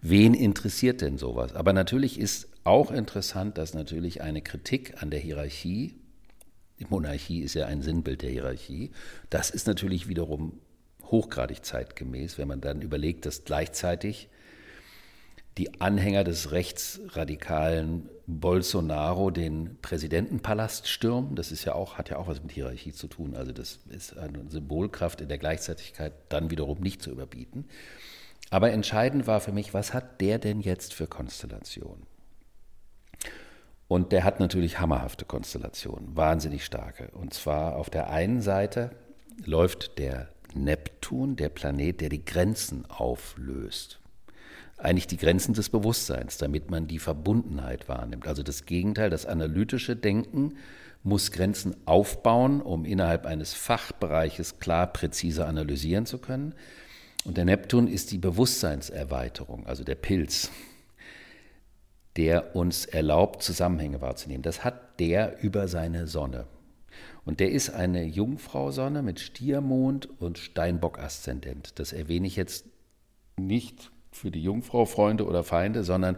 Wen 0.01 0.33
interessiert 0.33 1.01
denn 1.01 1.17
sowas? 1.17 1.55
Aber 1.55 1.73
natürlich 1.73 2.19
ist 2.19 2.49
auch 2.63 2.91
interessant, 2.91 3.57
dass 3.57 3.73
natürlich 3.73 4.21
eine 4.21 4.41
Kritik 4.41 5.01
an 5.01 5.09
der 5.09 5.19
Hierarchie 5.19 5.95
die 6.79 6.85
Monarchie 6.89 7.41
ist 7.41 7.55
ja 7.55 7.65
ein 7.65 7.81
Sinnbild 7.81 8.21
der 8.21 8.29
Hierarchie. 8.29 8.91
Das 9.29 9.49
ist 9.49 9.67
natürlich 9.67 10.07
wiederum 10.07 10.59
hochgradig 11.03 11.65
zeitgemäß, 11.65 12.37
wenn 12.37 12.47
man 12.47 12.61
dann 12.61 12.81
überlegt, 12.81 13.25
dass 13.25 13.43
gleichzeitig 13.43 14.29
die 15.57 15.81
Anhänger 15.81 16.23
des 16.23 16.51
rechtsradikalen 16.51 18.09
Bolsonaro 18.27 19.29
den 19.29 19.77
Präsidentenpalast 19.81 20.87
stürmen. 20.87 21.35
Das 21.35 21.51
ist 21.51 21.65
ja 21.65 21.73
auch, 21.73 21.97
hat 21.97 22.09
ja 22.09 22.17
auch 22.17 22.27
was 22.27 22.41
mit 22.41 22.51
Hierarchie 22.51 22.93
zu 22.93 23.07
tun. 23.07 23.35
Also 23.35 23.51
das 23.51 23.79
ist 23.89 24.17
eine 24.17 24.49
Symbolkraft 24.49 25.19
in 25.19 25.27
der 25.27 25.37
Gleichzeitigkeit 25.37 26.13
dann 26.29 26.49
wiederum 26.49 26.79
nicht 26.79 27.01
zu 27.01 27.11
überbieten. 27.11 27.65
Aber 28.51 28.71
entscheidend 28.71 29.27
war 29.27 29.41
für 29.41 29.51
mich, 29.51 29.73
was 29.73 29.93
hat 29.93 30.21
der 30.21 30.39
denn 30.39 30.61
jetzt 30.61 30.93
für 30.93 31.07
Konstellation? 31.07 32.03
Und 33.89 34.11
der 34.11 34.23
hat 34.23 34.39
natürlich 34.39 34.79
hammerhafte 34.79 35.25
Konstellationen, 35.25 36.15
wahnsinnig 36.15 36.63
starke. 36.63 37.09
Und 37.11 37.33
zwar 37.33 37.75
auf 37.75 37.89
der 37.89 38.11
einen 38.11 38.39
Seite 38.39 38.91
läuft 39.43 39.97
der 39.97 40.29
Neptun, 40.53 41.35
der 41.35 41.49
Planet, 41.49 41.99
der 41.99 42.09
die 42.09 42.23
Grenzen 42.23 42.85
auflöst. 42.85 43.99
Eigentlich 44.77 45.07
die 45.07 45.17
Grenzen 45.17 45.55
des 45.55 45.69
Bewusstseins, 45.69 46.37
damit 46.37 46.69
man 46.69 46.85
die 46.85 46.99
Verbundenheit 46.99 47.89
wahrnimmt. 47.89 48.27
Also 48.27 48.43
das 48.43 48.67
Gegenteil, 48.67 49.09
das 49.09 49.25
analytische 49.25 49.95
Denken 49.95 50.53
muss 51.01 51.31
Grenzen 51.31 51.75
aufbauen, 51.87 52.61
um 52.61 52.85
innerhalb 52.85 53.25
eines 53.25 53.55
Fachbereiches 53.55 54.59
klar, 54.59 54.85
präzise 54.93 55.47
analysieren 55.47 56.05
zu 56.05 56.19
können. 56.19 56.53
Und 57.25 57.37
der 57.37 57.45
Neptun 57.45 57.87
ist 57.87 58.11
die 58.11 58.19
Bewusstseinserweiterung, 58.19 59.65
also 59.65 59.83
der 59.83 59.95
Pilz, 59.95 60.51
der 62.19 62.53
uns 62.53 62.85
erlaubt, 62.85 63.41
Zusammenhänge 63.41 64.01
wahrzunehmen. 64.01 64.43
Das 64.43 64.65
hat 64.65 64.99
der 64.99 65.41
über 65.41 65.69
seine 65.69 66.05
Sonne. 66.05 66.47
Und 67.23 67.39
der 67.39 67.49
ist 67.49 67.69
eine 67.69 68.03
Jungfrau-Sonne 68.03 69.01
mit 69.03 69.21
Stiermond 69.21 70.09
und 70.19 70.37
Steinbock-Aszendent. 70.37 71.79
Das 71.79 71.93
erwähne 71.93 72.27
ich 72.27 72.35
jetzt 72.35 72.65
nicht 73.37 73.91
für 74.11 74.31
die 74.31 74.43
Jungfrau-Freunde 74.43 75.25
oder 75.25 75.45
Feinde, 75.45 75.85
sondern 75.85 76.17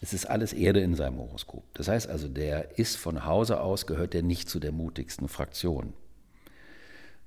es 0.00 0.12
ist 0.12 0.26
alles 0.26 0.52
Erde 0.52 0.80
in 0.80 0.96
seinem 0.96 1.18
Horoskop. 1.18 1.62
Das 1.74 1.86
heißt 1.86 2.10
also, 2.10 2.26
der 2.26 2.76
ist 2.76 2.96
von 2.96 3.24
Hause 3.24 3.60
aus, 3.60 3.86
gehört 3.86 4.14
der 4.14 4.24
nicht 4.24 4.50
zu 4.50 4.58
der 4.58 4.72
mutigsten 4.72 5.28
Fraktion 5.28 5.92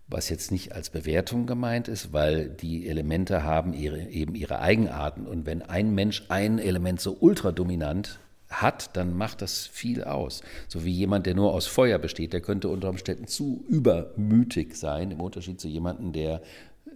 was 0.09 0.29
jetzt 0.29 0.51
nicht 0.51 0.73
als 0.73 0.89
Bewertung 0.89 1.45
gemeint 1.45 1.87
ist, 1.87 2.13
weil 2.13 2.49
die 2.49 2.87
Elemente 2.87 3.43
haben 3.43 3.73
ihre, 3.73 4.09
eben 4.09 4.35
ihre 4.35 4.59
Eigenarten. 4.59 5.27
Und 5.27 5.45
wenn 5.45 5.61
ein 5.61 5.93
Mensch 5.93 6.25
ein 6.29 6.57
Element 6.57 6.99
so 6.99 7.15
ultradominant 7.19 8.19
hat, 8.49 8.95
dann 8.97 9.15
macht 9.15 9.43
das 9.43 9.67
viel 9.67 10.03
aus. 10.03 10.41
So 10.67 10.83
wie 10.83 10.91
jemand, 10.91 11.27
der 11.27 11.35
nur 11.35 11.53
aus 11.53 11.67
Feuer 11.67 11.99
besteht, 11.99 12.33
der 12.33 12.41
könnte 12.41 12.69
unter 12.69 12.89
Umständen 12.89 13.27
zu 13.27 13.63
übermütig 13.67 14.75
sein, 14.75 15.11
im 15.11 15.21
Unterschied 15.21 15.61
zu 15.61 15.67
jemandem, 15.67 16.11
der 16.11 16.41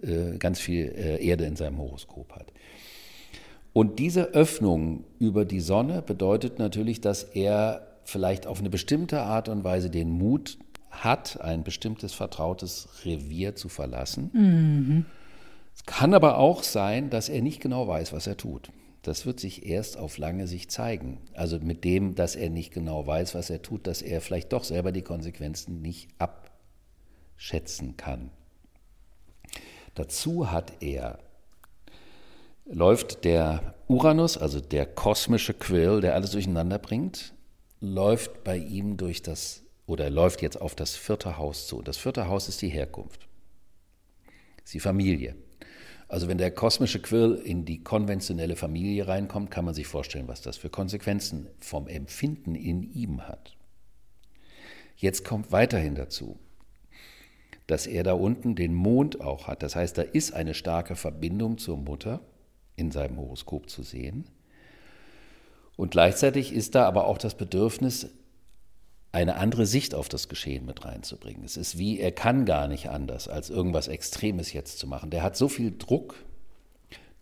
äh, 0.02 0.36
ganz 0.38 0.58
viel 0.58 0.86
äh, 0.86 1.24
Erde 1.24 1.44
in 1.44 1.54
seinem 1.54 1.78
Horoskop 1.78 2.32
hat. 2.32 2.52
Und 3.72 3.98
diese 4.00 4.34
Öffnung 4.34 5.04
über 5.20 5.44
die 5.44 5.60
Sonne 5.60 6.02
bedeutet 6.02 6.58
natürlich, 6.58 7.00
dass 7.00 7.22
er 7.22 7.86
vielleicht 8.04 8.46
auf 8.46 8.58
eine 8.58 8.70
bestimmte 8.70 9.20
Art 9.20 9.48
und 9.48 9.64
Weise 9.64 9.90
den 9.90 10.10
Mut 10.10 10.58
hat, 11.02 11.40
ein 11.40 11.64
bestimmtes 11.64 12.14
vertrautes 12.14 12.88
Revier 13.04 13.56
zu 13.56 13.68
verlassen. 13.68 14.30
Mhm. 14.32 15.06
Es 15.74 15.84
kann 15.84 16.14
aber 16.14 16.38
auch 16.38 16.62
sein, 16.62 17.10
dass 17.10 17.28
er 17.28 17.42
nicht 17.42 17.60
genau 17.60 17.88
weiß, 17.88 18.12
was 18.12 18.26
er 18.26 18.36
tut. 18.36 18.70
Das 19.02 19.26
wird 19.26 19.38
sich 19.38 19.66
erst 19.66 19.98
auf 19.98 20.16
lange 20.16 20.46
Sicht 20.46 20.70
zeigen. 20.70 21.18
Also 21.34 21.58
mit 21.58 21.84
dem, 21.84 22.14
dass 22.14 22.36
er 22.36 22.48
nicht 22.48 22.72
genau 22.72 23.06
weiß, 23.06 23.34
was 23.34 23.50
er 23.50 23.60
tut, 23.60 23.86
dass 23.86 24.00
er 24.00 24.20
vielleicht 24.20 24.52
doch 24.52 24.64
selber 24.64 24.92
die 24.92 25.02
Konsequenzen 25.02 25.82
nicht 25.82 26.08
abschätzen 26.18 27.96
kann. 27.96 28.30
Dazu 29.94 30.50
hat 30.50 30.72
er, 30.80 31.18
läuft 32.64 33.24
der 33.24 33.74
Uranus, 33.88 34.38
also 34.38 34.60
der 34.60 34.86
kosmische 34.86 35.52
Quill, 35.52 36.00
der 36.00 36.14
alles 36.14 36.30
durcheinander 36.30 36.78
bringt, 36.78 37.34
läuft 37.80 38.42
bei 38.42 38.56
ihm 38.56 38.96
durch 38.96 39.20
das 39.20 39.63
oder 39.86 40.10
läuft 40.10 40.42
jetzt 40.42 40.60
auf 40.60 40.74
das 40.74 40.96
vierte 40.96 41.36
Haus 41.36 41.66
zu. 41.66 41.82
Das 41.82 41.96
vierte 41.96 42.28
Haus 42.28 42.48
ist 42.48 42.62
die 42.62 42.68
Herkunft, 42.68 43.26
ist 44.64 44.74
die 44.74 44.80
Familie. 44.80 45.36
Also 46.08 46.28
wenn 46.28 46.38
der 46.38 46.50
kosmische 46.50 47.00
Quirl 47.00 47.34
in 47.34 47.64
die 47.64 47.82
konventionelle 47.82 48.56
Familie 48.56 49.08
reinkommt, 49.08 49.50
kann 49.50 49.64
man 49.64 49.74
sich 49.74 49.86
vorstellen, 49.86 50.28
was 50.28 50.42
das 50.42 50.56
für 50.56 50.70
Konsequenzen 50.70 51.48
vom 51.58 51.88
Empfinden 51.88 52.54
in 52.54 52.82
ihm 52.82 53.26
hat. 53.26 53.56
Jetzt 54.96 55.24
kommt 55.24 55.50
weiterhin 55.50 55.94
dazu, 55.94 56.38
dass 57.66 57.86
er 57.86 58.04
da 58.04 58.12
unten 58.12 58.54
den 58.54 58.74
Mond 58.74 59.20
auch 59.20 59.46
hat. 59.46 59.62
Das 59.62 59.74
heißt, 59.74 59.96
da 59.98 60.02
ist 60.02 60.34
eine 60.34 60.54
starke 60.54 60.94
Verbindung 60.94 61.58
zur 61.58 61.78
Mutter 61.78 62.20
in 62.76 62.90
seinem 62.90 63.16
Horoskop 63.16 63.70
zu 63.70 63.82
sehen. 63.82 64.28
Und 65.76 65.90
gleichzeitig 65.90 66.52
ist 66.52 66.74
da 66.74 66.86
aber 66.86 67.06
auch 67.06 67.18
das 67.18 67.34
Bedürfnis, 67.36 68.10
eine 69.14 69.36
andere 69.36 69.64
Sicht 69.64 69.94
auf 69.94 70.08
das 70.08 70.28
Geschehen 70.28 70.66
mit 70.66 70.84
reinzubringen. 70.84 71.44
Es 71.44 71.56
ist 71.56 71.78
wie, 71.78 72.00
er 72.00 72.10
kann 72.10 72.44
gar 72.44 72.66
nicht 72.66 72.90
anders, 72.90 73.28
als 73.28 73.48
irgendwas 73.48 73.86
Extremes 73.86 74.52
jetzt 74.52 74.78
zu 74.80 74.88
machen. 74.88 75.10
Der 75.10 75.22
hat 75.22 75.36
so 75.36 75.48
viel 75.48 75.72
Druck. 75.78 76.16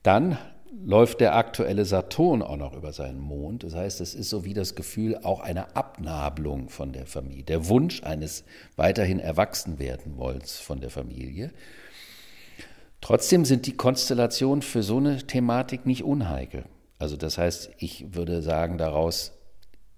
Dann 0.02 0.38
läuft 0.84 1.20
der 1.20 1.36
aktuelle 1.36 1.84
Saturn 1.84 2.40
auch 2.40 2.56
noch 2.56 2.74
über 2.74 2.94
seinen 2.94 3.20
Mond. 3.20 3.62
Das 3.62 3.74
heißt, 3.74 4.00
es 4.00 4.14
ist 4.14 4.30
so 4.30 4.46
wie 4.46 4.54
das 4.54 4.74
Gefühl 4.74 5.18
auch 5.22 5.40
einer 5.40 5.76
Abnabelung 5.76 6.70
von 6.70 6.92
der 6.92 7.04
Familie, 7.04 7.44
der 7.44 7.68
Wunsch 7.68 8.02
eines 8.02 8.44
weiterhin 8.76 9.20
Erwachsenwerdenwollens 9.20 10.58
von 10.58 10.80
der 10.80 10.88
Familie. 10.88 11.52
Trotzdem 13.02 13.44
sind 13.44 13.66
die 13.66 13.76
Konstellationen 13.76 14.62
für 14.62 14.82
so 14.82 14.96
eine 14.96 15.18
Thematik 15.18 15.84
nicht 15.84 16.04
unheikel. 16.04 16.64
Also 16.98 17.16
das 17.18 17.36
heißt, 17.36 17.70
ich 17.76 18.14
würde 18.14 18.40
sagen 18.40 18.78
daraus, 18.78 19.32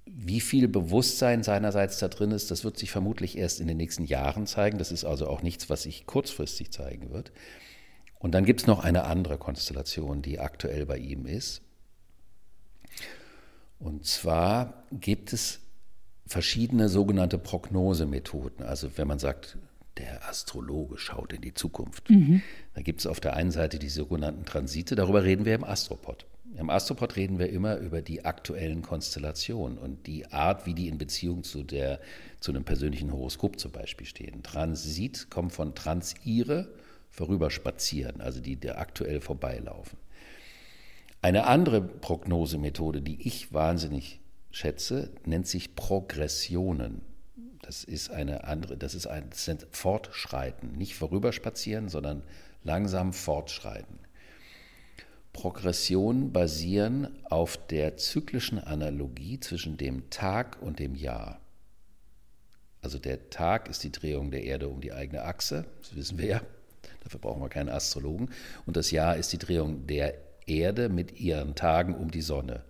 wie 0.07 0.40
viel 0.40 0.69
Bewusstsein 0.69 1.43
seinerseits 1.43 1.99
da 1.99 2.09
drin 2.09 2.31
ist, 2.31 2.51
das 2.51 2.64
wird 2.64 2.79
sich 2.79 2.90
vermutlich 2.90 3.38
erst 3.38 3.61
in 3.61 3.67
den 3.67 3.77
nächsten 3.77 4.05
Jahren 4.05 4.47
zeigen. 4.47 4.79
Das 4.79 4.93
ist 4.93 5.05
also 5.05 5.29
auch 5.29 5.43
nichts, 5.43 5.71
was 5.71 5.83
sich 5.83 6.07
kurzfristig 6.07 6.73
zeigen 6.73 7.11
wird. 7.11 7.33
Und 8.19 8.33
dann 8.33 8.45
gibt 8.45 8.61
es 8.61 8.67
noch 8.67 8.83
eine 8.85 9.05
andere 9.05 9.38
Konstellation, 9.38 10.23
die 10.23 10.40
aktuell 10.40 10.87
bei 10.87 10.99
ihm 10.99 11.27
ist. 11.27 11.62
Und 13.79 14.07
zwar 14.07 14.85
gibt 14.93 15.33
es 15.33 15.61
verschiedene 16.27 16.88
sogenannte 16.88 17.38
Prognosemethoden. 17.38 18.64
Also 18.64 18.97
wenn 18.97 19.09
man 19.09 19.19
sagt, 19.19 19.59
der 19.99 20.29
Astrologe 20.29 20.99
schaut 20.99 21.33
in 21.33 21.40
die 21.40 21.55
Zukunft. 21.55 22.11
Mhm. 22.11 22.43
Da 22.75 22.83
gibt 22.83 23.01
es 23.01 23.07
auf 23.07 23.21
der 23.21 23.35
einen 23.35 23.51
Seite 23.51 23.79
die 23.79 23.88
sogenannten 23.88 24.45
Transite, 24.45 24.97
darüber 24.97 25.23
reden 25.23 25.45
wir 25.45 25.55
im 25.55 25.64
Astropod. 25.64 26.27
Im 26.57 26.71
Astropod 26.71 27.17
reden 27.17 27.38
wir 27.38 27.49
immer 27.49 27.79
über 27.79 28.01
die 28.01 28.25
aktuellen 28.25 28.83
Konstellationen 28.83 29.77
und 29.77 30.07
die 30.07 30.31
Art, 30.31 30.67
wie 30.67 30.75
die 30.75 30.87
in 30.87 30.99
Beziehung 30.99 31.43
zu, 31.43 31.64
der, 31.64 32.01
zu 32.38 32.53
einem 32.53 32.64
persönlichen 32.64 33.12
Horoskop 33.12 33.59
zum 33.59 33.73
Beispiel 33.73 34.07
stehen. 34.07 34.43
Transit 34.45 35.31
kommt 35.31 35.53
von 35.53 35.75
transire 35.75 36.73
vorüberspazieren, 37.11 38.21
also 38.21 38.40
die, 38.40 38.57
die 38.57 38.71
aktuell 38.71 39.21
vorbeilaufen. 39.21 39.99
Eine 41.23 41.47
andere 41.47 41.81
Prognosemethode, 41.81 43.03
die 43.03 43.27
ich 43.27 43.53
wahnsinnig 43.53 44.21
schätze, 44.51 45.11
nennt 45.25 45.49
sich 45.49 45.75
Progressionen. 45.75 47.01
Das 47.62 47.83
ist 47.83 48.11
eine 48.11 48.45
andere, 48.45 48.77
das 48.77 48.95
ist 48.95 49.07
ein 49.07 49.31
das 49.31 49.51
Fortschreiten, 49.71 50.73
nicht 50.73 50.95
vorüberspazieren, 50.95 51.88
sondern 51.88 52.23
langsam 52.62 53.12
fortschreiten. 53.12 54.04
Progressionen 55.35 56.33
basieren 56.33 57.09
auf 57.25 57.59
der 57.66 57.99
zyklischen 57.99 58.59
Analogie 58.59 59.38
zwischen 59.40 59.77
dem 59.77 60.09
Tag 60.09 60.62
und 60.62 60.79
dem 60.79 60.94
Jahr. 60.94 61.40
Also 62.81 62.99
der 62.99 63.29
Tag 63.29 63.68
ist 63.68 63.83
die 63.83 63.92
Drehung 63.92 64.31
der 64.31 64.44
Erde 64.44 64.68
um 64.68 64.81
die 64.81 64.92
eigene 64.92 65.25
Achse, 65.25 65.66
das 65.81 65.94
wissen 65.97 66.18
wir 66.18 66.27
ja. 66.27 66.40
Dafür 67.03 67.20
brauchen 67.20 67.42
wir 67.42 67.49
keinen 67.49 67.68
Astrologen. 67.68 68.31
Und 68.64 68.77
das 68.77 68.90
Jahr 68.90 69.16
ist 69.16 69.33
die 69.33 69.38
Drehung 69.38 69.87
der 69.87 70.14
Erde 70.47 70.88
mit 70.88 71.20
ihren 71.20 71.55
Tagen 71.55 71.94
um 71.94 72.11
die 72.11 72.23
Sonne. 72.23 72.64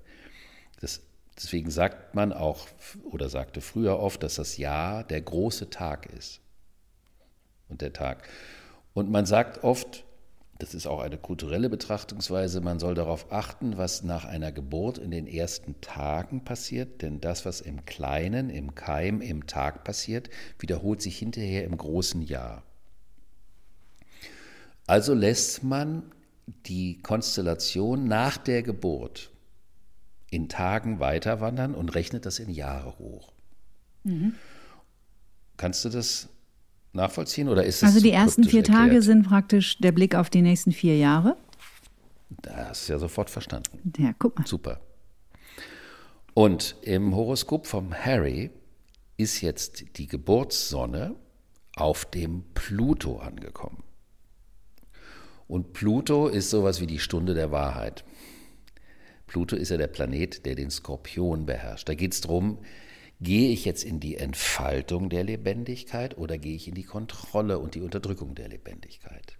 Das, 0.81 1.01
deswegen 1.37 1.71
sagt 1.71 2.15
man 2.15 2.33
auch 2.33 2.67
oder 3.05 3.29
sagte 3.29 3.61
früher 3.61 3.99
oft, 3.99 4.23
dass 4.23 4.37
das 4.37 4.57
Jahr 4.57 5.05
der 5.05 5.21
große 5.21 5.71
Tag 5.71 6.07
ist. 6.07 6.41
Und 7.69 7.83
der 7.83 7.93
Tag. 7.93 8.27
Und 8.95 9.11
man 9.11 9.27
sagt 9.27 9.63
oft, 9.65 10.05
das 10.65 10.73
ist 10.73 10.87
auch 10.87 11.01
eine 11.01 11.19
kulturelle 11.19 11.69
Betrachtungsweise, 11.69 12.63
man 12.63 12.79
soll 12.79 12.95
darauf 12.95 13.31
achten, 13.31 13.77
was 13.77 14.03
nach 14.03 14.25
einer 14.25 14.51
Geburt 14.51 14.97
in 14.97 15.11
den 15.11 15.27
ersten 15.27 15.79
Tagen 15.83 16.43
passiert, 16.43 17.03
denn 17.03 17.21
das, 17.21 17.45
was 17.45 17.61
im 17.61 17.85
Kleinen, 17.85 18.49
im 18.49 18.75
Keim, 18.75 19.21
im 19.21 19.47
Tag 19.47 19.85
passiert, 19.85 20.31
wiederholt 20.59 21.03
sich 21.03 21.19
hinterher 21.19 21.65
im 21.65 21.77
großen 21.77 22.23
Jahr. 22.23 22.63
Also 24.87 25.13
lässt 25.13 25.65
man 25.65 26.11
die 26.47 26.99
Konstellation 27.03 28.09
nach 28.09 28.39
der 28.39 28.63
Geburt 28.63 29.33
in 30.31 30.49
Tagen 30.49 30.99
weiter 30.99 31.43
wandern 31.43 31.75
und 31.75 31.95
rechnet 31.95 32.25
das 32.25 32.39
in 32.39 32.49
Jahre 32.49 32.99
hoch. 32.99 33.35
Mhm. 34.05 34.35
Kannst 35.59 35.85
du 35.85 35.91
das 35.91 36.31
nachvollziehen 36.95 37.49
oder 37.49 37.65
ist 37.65 37.83
Also 37.85 38.01
die 38.01 38.11
ersten 38.11 38.45
vier 38.45 38.61
erklärt? 38.61 38.79
Tage 38.79 39.03
sind 39.03 39.25
praktisch 39.29 39.79
der 39.79 39.93
Blick 39.93 40.15
auf 40.15 40.31
die 40.31 40.43
nächsten 40.43 40.73
vier 40.73 40.97
Jahre. 40.97 41.37
Da 42.43 42.69
hast 42.69 42.89
du 42.89 42.93
ja 42.93 42.99
sofort 42.99 43.31
verstanden. 43.31 43.93
Ja, 43.99 44.15
guck 44.19 44.39
mal. 44.39 44.47
Super. 44.47 44.81
Und 46.35 46.77
im 46.83 47.15
Horoskop 47.15 47.67
vom 47.67 47.95
Harry 47.95 48.51
ist 49.17 49.41
jetzt 49.41 49.85
die 49.99 50.07
Geburtssonne 50.07 51.15
auf 51.77 52.05
dem 52.05 52.45
Pluto 52.55 53.19
angekommen. 53.19 53.83
Und 55.47 55.73
Pluto 55.73 56.29
ist 56.29 56.51
sowas 56.51 56.81
wie 56.81 56.87
die 56.87 56.99
Stunde 56.99 57.35
der 57.35 57.51
Wahrheit. 57.53 58.05
Pluto 59.27 59.57
ist 59.57 59.71
ja 59.71 59.77
der 59.77 59.89
Planet, 59.89 60.47
der 60.47 60.55
den 60.55 60.71
Skorpion 60.71 61.47
beherrscht. 61.47 61.89
Da 61.89 61.95
geht 61.95 62.13
es 62.13 62.21
darum, 62.21 62.59
gehe 63.25 63.51
ich 63.51 63.65
jetzt 63.65 63.83
in 63.83 63.99
die 63.99 64.17
Entfaltung 64.17 65.11
der 65.11 65.25
Lebendigkeit 65.25 66.17
oder 66.17 66.39
gehe 66.39 66.55
ich 66.55 66.69
in 66.69 66.75
die 66.75 66.85
Kontrolle 66.85 67.59
und 67.59 67.75
die 67.75 67.81
Unterdrückung 67.81 68.35
der 68.35 68.49
Lebendigkeit? 68.49 69.37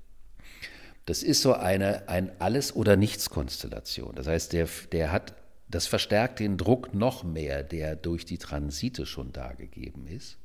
Das 1.07 1.23
ist 1.23 1.43
so 1.43 1.53
eine 1.53 2.09
ein 2.09 2.33
Alles- 2.41 2.75
oder 2.75 2.97
Nichts-Konstellation. 2.97 4.15
Das 4.17 4.27
heißt, 4.27 4.53
der, 4.53 4.69
der 4.91 5.13
hat, 5.13 5.35
das 5.69 5.87
verstärkt 5.87 6.41
den 6.41 6.57
Druck 6.57 6.95
noch 6.95 7.23
mehr, 7.23 7.63
der 7.63 7.95
durch 7.95 8.25
die 8.25 8.39
Transite 8.39 9.07
schon 9.07 9.33
dargegeben 9.33 10.07
ist. 10.07 10.39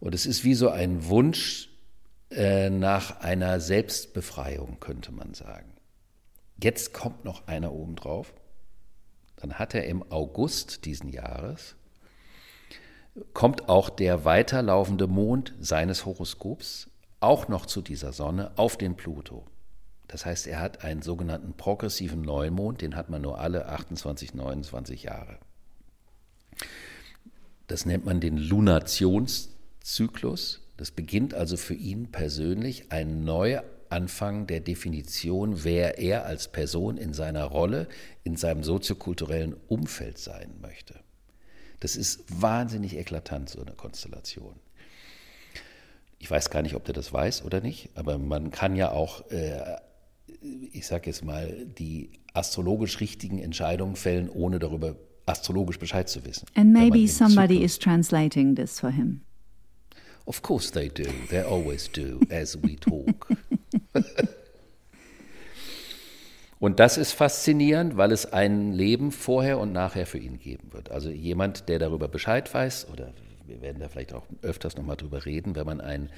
Und 0.00 0.14
es 0.14 0.26
ist 0.26 0.44
wie 0.44 0.54
so 0.54 0.68
ein 0.68 1.06
Wunsch, 1.06 1.70
äh, 2.30 2.68
nach 2.68 3.20
einer 3.20 3.60
Selbstbefreiung, 3.60 4.80
könnte 4.80 5.12
man 5.12 5.34
sagen. 5.34 5.72
Jetzt 6.60 6.92
kommt 6.92 7.24
noch 7.24 7.46
einer 7.46 7.72
obendrauf. 7.72 8.34
Dann 9.36 9.54
hat 9.54 9.74
er 9.74 9.84
im 9.84 10.02
August 10.10 10.84
diesen 10.84 11.10
Jahres, 11.10 11.76
kommt 13.32 13.68
auch 13.68 13.90
der 13.90 14.24
weiterlaufende 14.24 15.06
Mond 15.06 15.54
seines 15.60 16.04
Horoskops 16.04 16.90
auch 17.20 17.46
noch 17.48 17.66
zu 17.66 17.80
dieser 17.80 18.12
Sonne 18.12 18.50
auf 18.56 18.76
den 18.76 18.96
Pluto. 18.96 19.46
Das 20.08 20.26
heißt, 20.26 20.46
er 20.46 20.60
hat 20.60 20.84
einen 20.84 21.00
sogenannten 21.02 21.54
progressiven 21.54 22.22
Neumond, 22.22 22.82
den 22.82 22.94
hat 22.96 23.10
man 23.10 23.22
nur 23.22 23.40
alle 23.40 23.68
28, 23.68 24.34
29 24.34 25.04
Jahre. 25.04 25.38
Das 27.66 27.86
nennt 27.86 28.04
man 28.04 28.20
den 28.20 28.36
Lunationszyklus. 28.36 30.60
Das 30.76 30.90
beginnt 30.90 31.32
also 31.34 31.56
für 31.56 31.74
ihn 31.74 32.10
persönlich 32.10 32.92
ein 32.92 33.24
Neuanfang 33.24 34.46
der 34.46 34.60
Definition, 34.60 35.64
wer 35.64 35.98
er 35.98 36.26
als 36.26 36.48
Person 36.48 36.98
in 36.98 37.14
seiner 37.14 37.44
Rolle, 37.44 37.88
in 38.22 38.36
seinem 38.36 38.62
soziokulturellen 38.64 39.56
Umfeld 39.68 40.18
sein 40.18 40.56
möchte. 40.60 41.03
Das 41.80 41.96
ist 41.96 42.24
wahnsinnig 42.40 42.96
eklatant, 42.96 43.50
so 43.50 43.60
eine 43.60 43.72
Konstellation. 43.72 44.54
Ich 46.18 46.30
weiß 46.30 46.50
gar 46.50 46.62
nicht, 46.62 46.74
ob 46.74 46.84
der 46.84 46.94
das 46.94 47.12
weiß 47.12 47.44
oder 47.44 47.60
nicht, 47.60 47.90
aber 47.94 48.18
man 48.18 48.50
kann 48.50 48.76
ja 48.76 48.90
auch, 48.90 49.30
äh, 49.30 49.76
ich 50.72 50.86
sage 50.86 51.10
jetzt 51.10 51.24
mal, 51.24 51.66
die 51.66 52.10
astrologisch 52.32 53.00
richtigen 53.00 53.38
Entscheidungen 53.38 53.96
fällen, 53.96 54.28
ohne 54.30 54.58
darüber 54.58 54.96
astrologisch 55.26 55.78
Bescheid 55.78 56.08
zu 56.08 56.24
wissen. 56.24 56.46
And 56.54 56.72
maybe 56.72 57.06
somebody 57.06 57.56
Zyklus 57.56 57.72
is 57.72 57.78
translating 57.78 58.54
this 58.54 58.80
for 58.80 58.90
him. 58.90 59.20
Of 60.26 60.40
course 60.42 60.70
they 60.72 60.88
do. 60.88 61.10
They 61.28 61.42
always 61.42 61.90
do, 61.90 62.20
as 62.30 62.56
we 62.62 62.76
talk. 62.76 63.28
und 66.64 66.80
das 66.80 66.96
ist 66.96 67.12
faszinierend, 67.12 67.98
weil 67.98 68.10
es 68.10 68.32
ein 68.32 68.72
Leben 68.72 69.12
vorher 69.12 69.58
und 69.58 69.74
nachher 69.74 70.06
für 70.06 70.16
ihn 70.16 70.38
geben 70.38 70.72
wird. 70.72 70.90
Also 70.90 71.10
jemand, 71.10 71.68
der 71.68 71.78
darüber 71.78 72.08
Bescheid 72.08 72.54
weiß, 72.54 72.88
oder 72.90 73.12
wir 73.46 73.60
werden 73.60 73.80
da 73.80 73.90
vielleicht 73.90 74.14
auch 74.14 74.24
öfters 74.40 74.74
nochmal 74.74 74.96
drüber 74.96 75.26
reden, 75.26 75.56
wenn 75.56 75.66
man 75.66 75.82
einen 75.82 76.08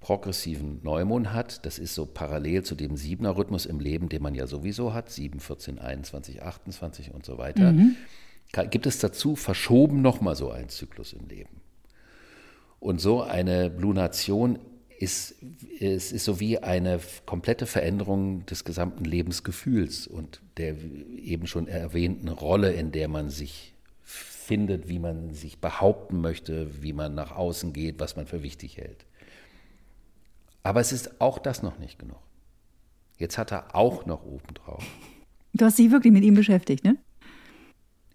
progressiven 0.00 0.80
Neumond 0.82 1.32
hat, 1.32 1.64
das 1.64 1.78
ist 1.78 1.94
so 1.94 2.06
parallel 2.06 2.64
zu 2.64 2.74
dem 2.74 2.96
Siebener-Rhythmus 2.96 3.66
im 3.66 3.78
Leben, 3.78 4.08
den 4.08 4.20
man 4.20 4.34
ja 4.34 4.48
sowieso 4.48 4.94
hat, 4.94 5.10
7, 5.10 5.38
14, 5.38 5.78
21, 5.78 6.42
28 6.42 7.14
und 7.14 7.24
so 7.24 7.38
weiter, 7.38 7.70
mhm. 7.70 7.94
gibt 8.70 8.84
es 8.84 8.98
dazu 8.98 9.36
verschoben 9.36 10.02
nochmal 10.02 10.34
so 10.34 10.50
einen 10.50 10.70
Zyklus 10.70 11.12
im 11.12 11.28
Leben. 11.28 11.60
Und 12.80 13.00
so 13.00 13.22
eine 13.22 13.68
Lunation 13.68 14.58
ist, 14.98 15.36
ist, 15.78 16.12
ist 16.12 16.24
so 16.24 16.40
wie 16.40 16.58
eine 16.58 17.00
komplette 17.24 17.66
Veränderung 17.66 18.44
des 18.46 18.64
gesamten 18.64 19.04
Lebensgefühls 19.04 20.06
und 20.06 20.40
der 20.56 20.74
eben 21.22 21.46
schon 21.46 21.68
erwähnten 21.68 22.28
Rolle, 22.28 22.72
in 22.72 22.90
der 22.90 23.08
man 23.08 23.30
sich 23.30 23.74
findet, 24.02 24.88
wie 24.88 24.98
man 24.98 25.32
sich 25.34 25.58
behaupten 25.58 26.20
möchte, 26.20 26.82
wie 26.82 26.92
man 26.92 27.14
nach 27.14 27.32
außen 27.32 27.72
geht, 27.72 28.00
was 28.00 28.16
man 28.16 28.26
für 28.26 28.42
wichtig 28.42 28.76
hält. 28.76 29.04
Aber 30.62 30.80
es 30.80 30.90
ist 30.90 31.20
auch 31.20 31.38
das 31.38 31.62
noch 31.62 31.78
nicht 31.78 31.98
genug. 31.98 32.18
Jetzt 33.18 33.38
hat 33.38 33.52
er 33.52 33.74
auch 33.76 34.04
noch 34.06 34.24
obendrauf. 34.24 34.84
Du 35.54 35.64
hast 35.64 35.78
dich 35.78 35.90
wirklich 35.90 36.12
mit 36.12 36.24
ihm 36.24 36.34
beschäftigt, 36.34 36.84
ne? 36.84 36.96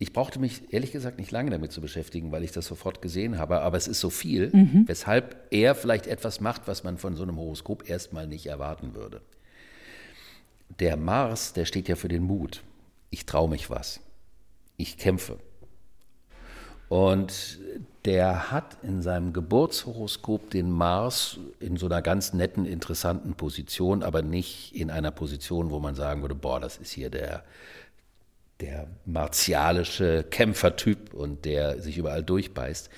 Ich 0.03 0.11
brauchte 0.11 0.37
mich 0.37 0.73
ehrlich 0.73 0.91
gesagt 0.91 1.17
nicht 1.17 1.31
lange 1.31 1.49
damit 1.49 1.71
zu 1.71 1.79
beschäftigen, 1.79 2.33
weil 2.33 2.43
ich 2.43 2.51
das 2.51 2.65
sofort 2.65 3.01
gesehen 3.01 3.37
habe. 3.37 3.61
Aber 3.61 3.77
es 3.77 3.87
ist 3.87 4.01
so 4.01 4.09
viel, 4.09 4.49
Mhm. 4.51 4.83
weshalb 4.85 5.37
er 5.49 5.75
vielleicht 5.75 6.07
etwas 6.07 6.41
macht, 6.41 6.67
was 6.67 6.83
man 6.83 6.97
von 6.97 7.15
so 7.15 7.23
einem 7.23 7.37
Horoskop 7.37 7.89
erstmal 7.89 8.27
nicht 8.27 8.47
erwarten 8.47 8.95
würde. 8.95 9.21
Der 10.79 10.97
Mars, 10.97 11.53
der 11.53 11.63
steht 11.63 11.87
ja 11.87 11.95
für 11.95 12.09
den 12.09 12.23
Mut. 12.23 12.63
Ich 13.11 13.25
traue 13.25 13.49
mich 13.49 13.69
was. 13.69 14.01
Ich 14.75 14.97
kämpfe. 14.97 15.37
Und 16.89 17.59
der 18.03 18.51
hat 18.51 18.77
in 18.83 19.01
seinem 19.01 19.31
Geburtshoroskop 19.31 20.49
den 20.49 20.69
Mars 20.69 21.39
in 21.61 21.77
so 21.77 21.85
einer 21.85 22.01
ganz 22.01 22.33
netten, 22.33 22.65
interessanten 22.65 23.35
Position, 23.35 24.03
aber 24.03 24.21
nicht 24.21 24.75
in 24.75 24.91
einer 24.91 25.11
Position, 25.11 25.69
wo 25.71 25.79
man 25.79 25.95
sagen 25.95 26.21
würde, 26.21 26.35
boah, 26.35 26.59
das 26.59 26.75
ist 26.75 26.91
hier 26.91 27.09
der, 27.09 27.45
der 28.59 28.87
martialische 29.05 30.23
Kämpfertyp 30.23 31.13
und 31.13 31.45
der 31.45 31.81
sich 31.81 31.97
überall 31.97 32.23
durchbeißt. 32.23 32.89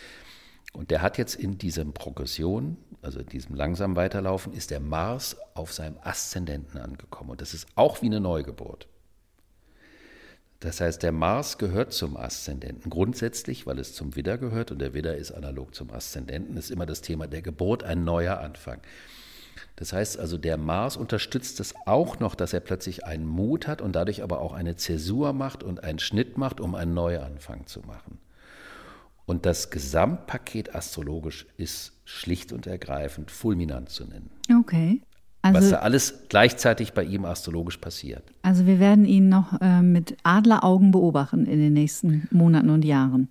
Und 0.73 0.91
der 0.91 1.01
hat 1.01 1.17
jetzt 1.17 1.35
in 1.35 1.57
diesem 1.57 1.93
Progression, 1.93 2.77
also 3.01 3.19
in 3.19 3.27
diesem 3.27 3.55
langsam 3.55 3.95
Weiterlaufen, 3.95 4.53
ist 4.53 4.71
der 4.71 4.81
Mars 4.81 5.37
auf 5.53 5.71
seinem 5.71 5.97
Aszendenten 6.03 6.79
angekommen. 6.79 7.31
Und 7.31 7.41
das 7.41 7.53
ist 7.53 7.67
auch 7.75 8.01
wie 8.01 8.07
eine 8.07 8.19
Neugeburt. 8.19 8.87
Das 10.59 10.81
heißt, 10.81 11.03
der 11.03 11.11
Mars 11.11 11.57
gehört 11.57 11.93
zum 11.93 12.17
Aszendenten 12.17 12.89
grundsätzlich, 12.89 13.67
weil 13.67 13.79
es 13.79 13.93
zum 13.93 14.15
Widder 14.15 14.37
gehört 14.37 14.71
und 14.71 14.79
der 14.79 14.93
Widder 14.93 15.15
ist 15.15 15.31
analog 15.31 15.75
zum 15.75 15.91
Aszendenten, 15.91 16.57
ist 16.57 16.71
immer 16.71 16.85
das 16.85 17.01
Thema 17.01 17.27
der 17.27 17.41
Geburt, 17.41 17.83
ein 17.83 18.03
neuer 18.03 18.39
Anfang. 18.39 18.81
Das 19.75 19.91
heißt 19.91 20.19
also, 20.19 20.37
der 20.37 20.57
Mars 20.57 20.95
unterstützt 20.95 21.59
es 21.59 21.73
auch 21.85 22.19
noch, 22.19 22.35
dass 22.35 22.53
er 22.53 22.61
plötzlich 22.61 23.05
einen 23.05 23.25
Mut 23.25 23.67
hat 23.67 23.81
und 23.81 23.95
dadurch 23.95 24.23
aber 24.23 24.39
auch 24.39 24.53
eine 24.53 24.77
Zäsur 24.77 25.33
macht 25.33 25.63
und 25.63 25.83
einen 25.83 25.99
Schnitt 25.99 26.37
macht, 26.37 26.61
um 26.61 26.75
einen 26.75 26.93
Neuanfang 26.93 27.67
zu 27.67 27.81
machen. 27.81 28.19
Und 29.25 29.45
das 29.45 29.71
Gesamtpaket 29.71 30.75
astrologisch 30.75 31.47
ist 31.57 31.93
schlicht 32.05 32.53
und 32.53 32.67
ergreifend 32.67 33.31
fulminant 33.31 33.89
zu 33.89 34.05
nennen. 34.05 34.29
Okay. 34.59 35.01
was 35.41 35.55
Also, 35.55 35.71
da 35.71 35.77
alles 35.77 36.25
gleichzeitig 36.29 36.93
bei 36.93 37.03
ihm 37.03 37.25
astrologisch 37.25 37.77
passiert. 37.77 38.23
also 38.43 38.65
wir 38.65 38.79
werden 38.79 39.05
ihn 39.05 39.27
noch 39.27 39.59
äh, 39.59 39.81
mit 39.81 40.15
Adleraugen 40.23 40.91
beobachten 40.91 41.45
in 41.45 41.59
den 41.59 41.73
nächsten 41.73 42.27
Monaten 42.31 42.69
und 42.69 42.85
Jahren. 42.85 43.29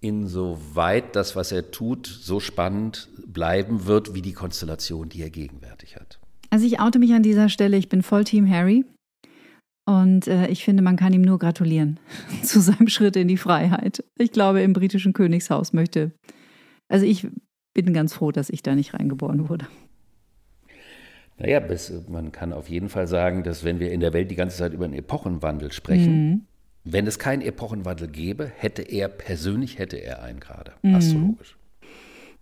Insoweit 0.00 1.16
das, 1.16 1.34
was 1.36 1.52
er 1.52 1.70
tut, 1.70 2.06
so 2.06 2.40
spannend 2.40 3.08
bleiben 3.26 3.86
wird, 3.86 4.14
wie 4.14 4.22
die 4.22 4.32
Konstellation, 4.32 5.08
die 5.08 5.22
er 5.22 5.30
gegenwärtig 5.30 5.96
hat. 5.96 6.20
Also 6.50 6.66
ich 6.66 6.80
oute 6.80 6.98
mich 6.98 7.12
an 7.12 7.22
dieser 7.22 7.48
Stelle, 7.48 7.76
ich 7.76 7.88
bin 7.88 8.02
voll 8.02 8.24
Team 8.24 8.48
Harry. 8.48 8.84
Und 9.86 10.28
äh, 10.28 10.48
ich 10.48 10.64
finde, 10.64 10.82
man 10.82 10.96
kann 10.96 11.14
ihm 11.14 11.22
nur 11.22 11.38
gratulieren 11.38 11.98
zu 12.42 12.60
seinem 12.60 12.88
Schritt 12.88 13.16
in 13.16 13.26
die 13.26 13.38
Freiheit. 13.38 14.04
Ich 14.18 14.32
glaube, 14.32 14.60
im 14.60 14.74
britischen 14.74 15.14
Königshaus 15.14 15.72
möchte. 15.72 16.12
Also 16.88 17.06
ich 17.06 17.26
bin 17.74 17.92
ganz 17.92 18.12
froh, 18.12 18.30
dass 18.30 18.50
ich 18.50 18.62
da 18.62 18.74
nicht 18.74 18.94
reingeboren 18.94 19.48
wurde. 19.48 19.66
Naja, 21.38 21.60
bis, 21.60 21.92
man 22.08 22.32
kann 22.32 22.52
auf 22.52 22.68
jeden 22.68 22.88
Fall 22.88 23.06
sagen, 23.06 23.44
dass 23.44 23.64
wenn 23.64 23.78
wir 23.78 23.92
in 23.92 24.00
der 24.00 24.12
Welt 24.12 24.30
die 24.30 24.34
ganze 24.34 24.58
Zeit 24.58 24.72
über 24.72 24.84
einen 24.84 24.94
Epochenwandel 24.94 25.72
sprechen, 25.72 26.46
wenn 26.92 27.06
es 27.06 27.18
keinen 27.18 27.42
Epochenwandel 27.42 28.08
gäbe, 28.08 28.50
hätte 28.56 28.82
er 28.82 29.08
persönlich 29.08 29.78
hätte 29.78 29.96
er 29.96 30.22
einen 30.22 30.40
gerade, 30.40 30.72
astrologisch. 30.82 31.56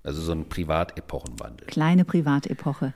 Also 0.03 0.23
so 0.23 0.33
ein 0.33 0.49
Privatepochenwandel. 0.49 1.67
Kleine 1.67 2.05
Privatepoche. 2.05 2.95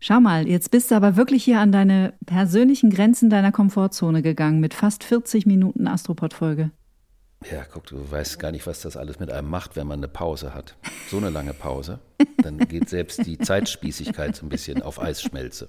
Schau 0.00 0.20
mal, 0.20 0.46
jetzt 0.48 0.70
bist 0.70 0.90
du 0.90 0.94
aber 0.94 1.16
wirklich 1.16 1.44
hier 1.44 1.60
an 1.60 1.72
deine 1.72 2.12
persönlichen 2.26 2.90
Grenzen 2.90 3.30
deiner 3.30 3.52
Komfortzone 3.52 4.20
gegangen 4.20 4.60
mit 4.60 4.74
fast 4.74 5.04
40 5.04 5.46
Minuten 5.46 5.86
Astropod-Folge. 5.86 6.70
Ja, 7.50 7.64
guck, 7.70 7.86
du 7.86 8.10
weißt 8.10 8.38
gar 8.38 8.50
nicht, 8.50 8.66
was 8.66 8.80
das 8.80 8.96
alles 8.96 9.20
mit 9.20 9.30
einem 9.30 9.48
macht, 9.48 9.76
wenn 9.76 9.86
man 9.86 10.00
eine 10.00 10.08
Pause 10.08 10.54
hat. 10.54 10.76
So 11.08 11.18
eine 11.18 11.30
lange 11.30 11.54
Pause. 11.54 12.00
Dann 12.42 12.58
geht 12.58 12.88
selbst 12.88 13.24
die 13.24 13.38
Zeitspießigkeit 13.38 14.34
so 14.34 14.44
ein 14.44 14.48
bisschen 14.48 14.82
auf 14.82 15.00
Eisschmelze. 15.00 15.68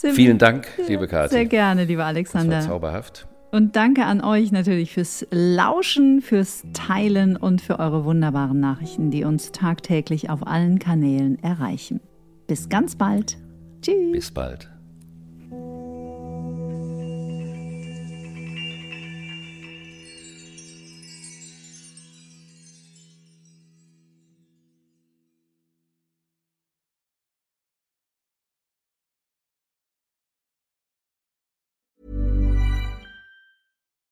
Sehr 0.00 0.14
Vielen 0.14 0.38
Dank, 0.38 0.66
liebe 0.88 1.06
Kathi. 1.06 1.34
Sehr 1.34 1.44
gerne, 1.44 1.84
lieber 1.84 1.98
Das 1.98 2.06
war 2.06 2.08
Alexander. 2.08 2.60
zauberhaft. 2.60 3.28
Und 3.50 3.76
danke 3.76 4.06
an 4.06 4.22
euch 4.24 4.50
natürlich 4.50 4.94
fürs 4.94 5.26
Lauschen, 5.30 6.22
fürs 6.22 6.62
Teilen 6.72 7.36
und 7.36 7.60
für 7.60 7.78
eure 7.78 8.06
wunderbaren 8.06 8.58
Nachrichten, 8.60 9.10
die 9.10 9.24
uns 9.24 9.52
tagtäglich 9.52 10.30
auf 10.30 10.46
allen 10.46 10.78
Kanälen 10.78 11.38
erreichen. 11.42 12.00
Bis 12.46 12.70
ganz 12.70 12.96
bald. 12.96 13.36
Tschüss. 13.82 14.12
Bis 14.12 14.30
bald. 14.30 14.69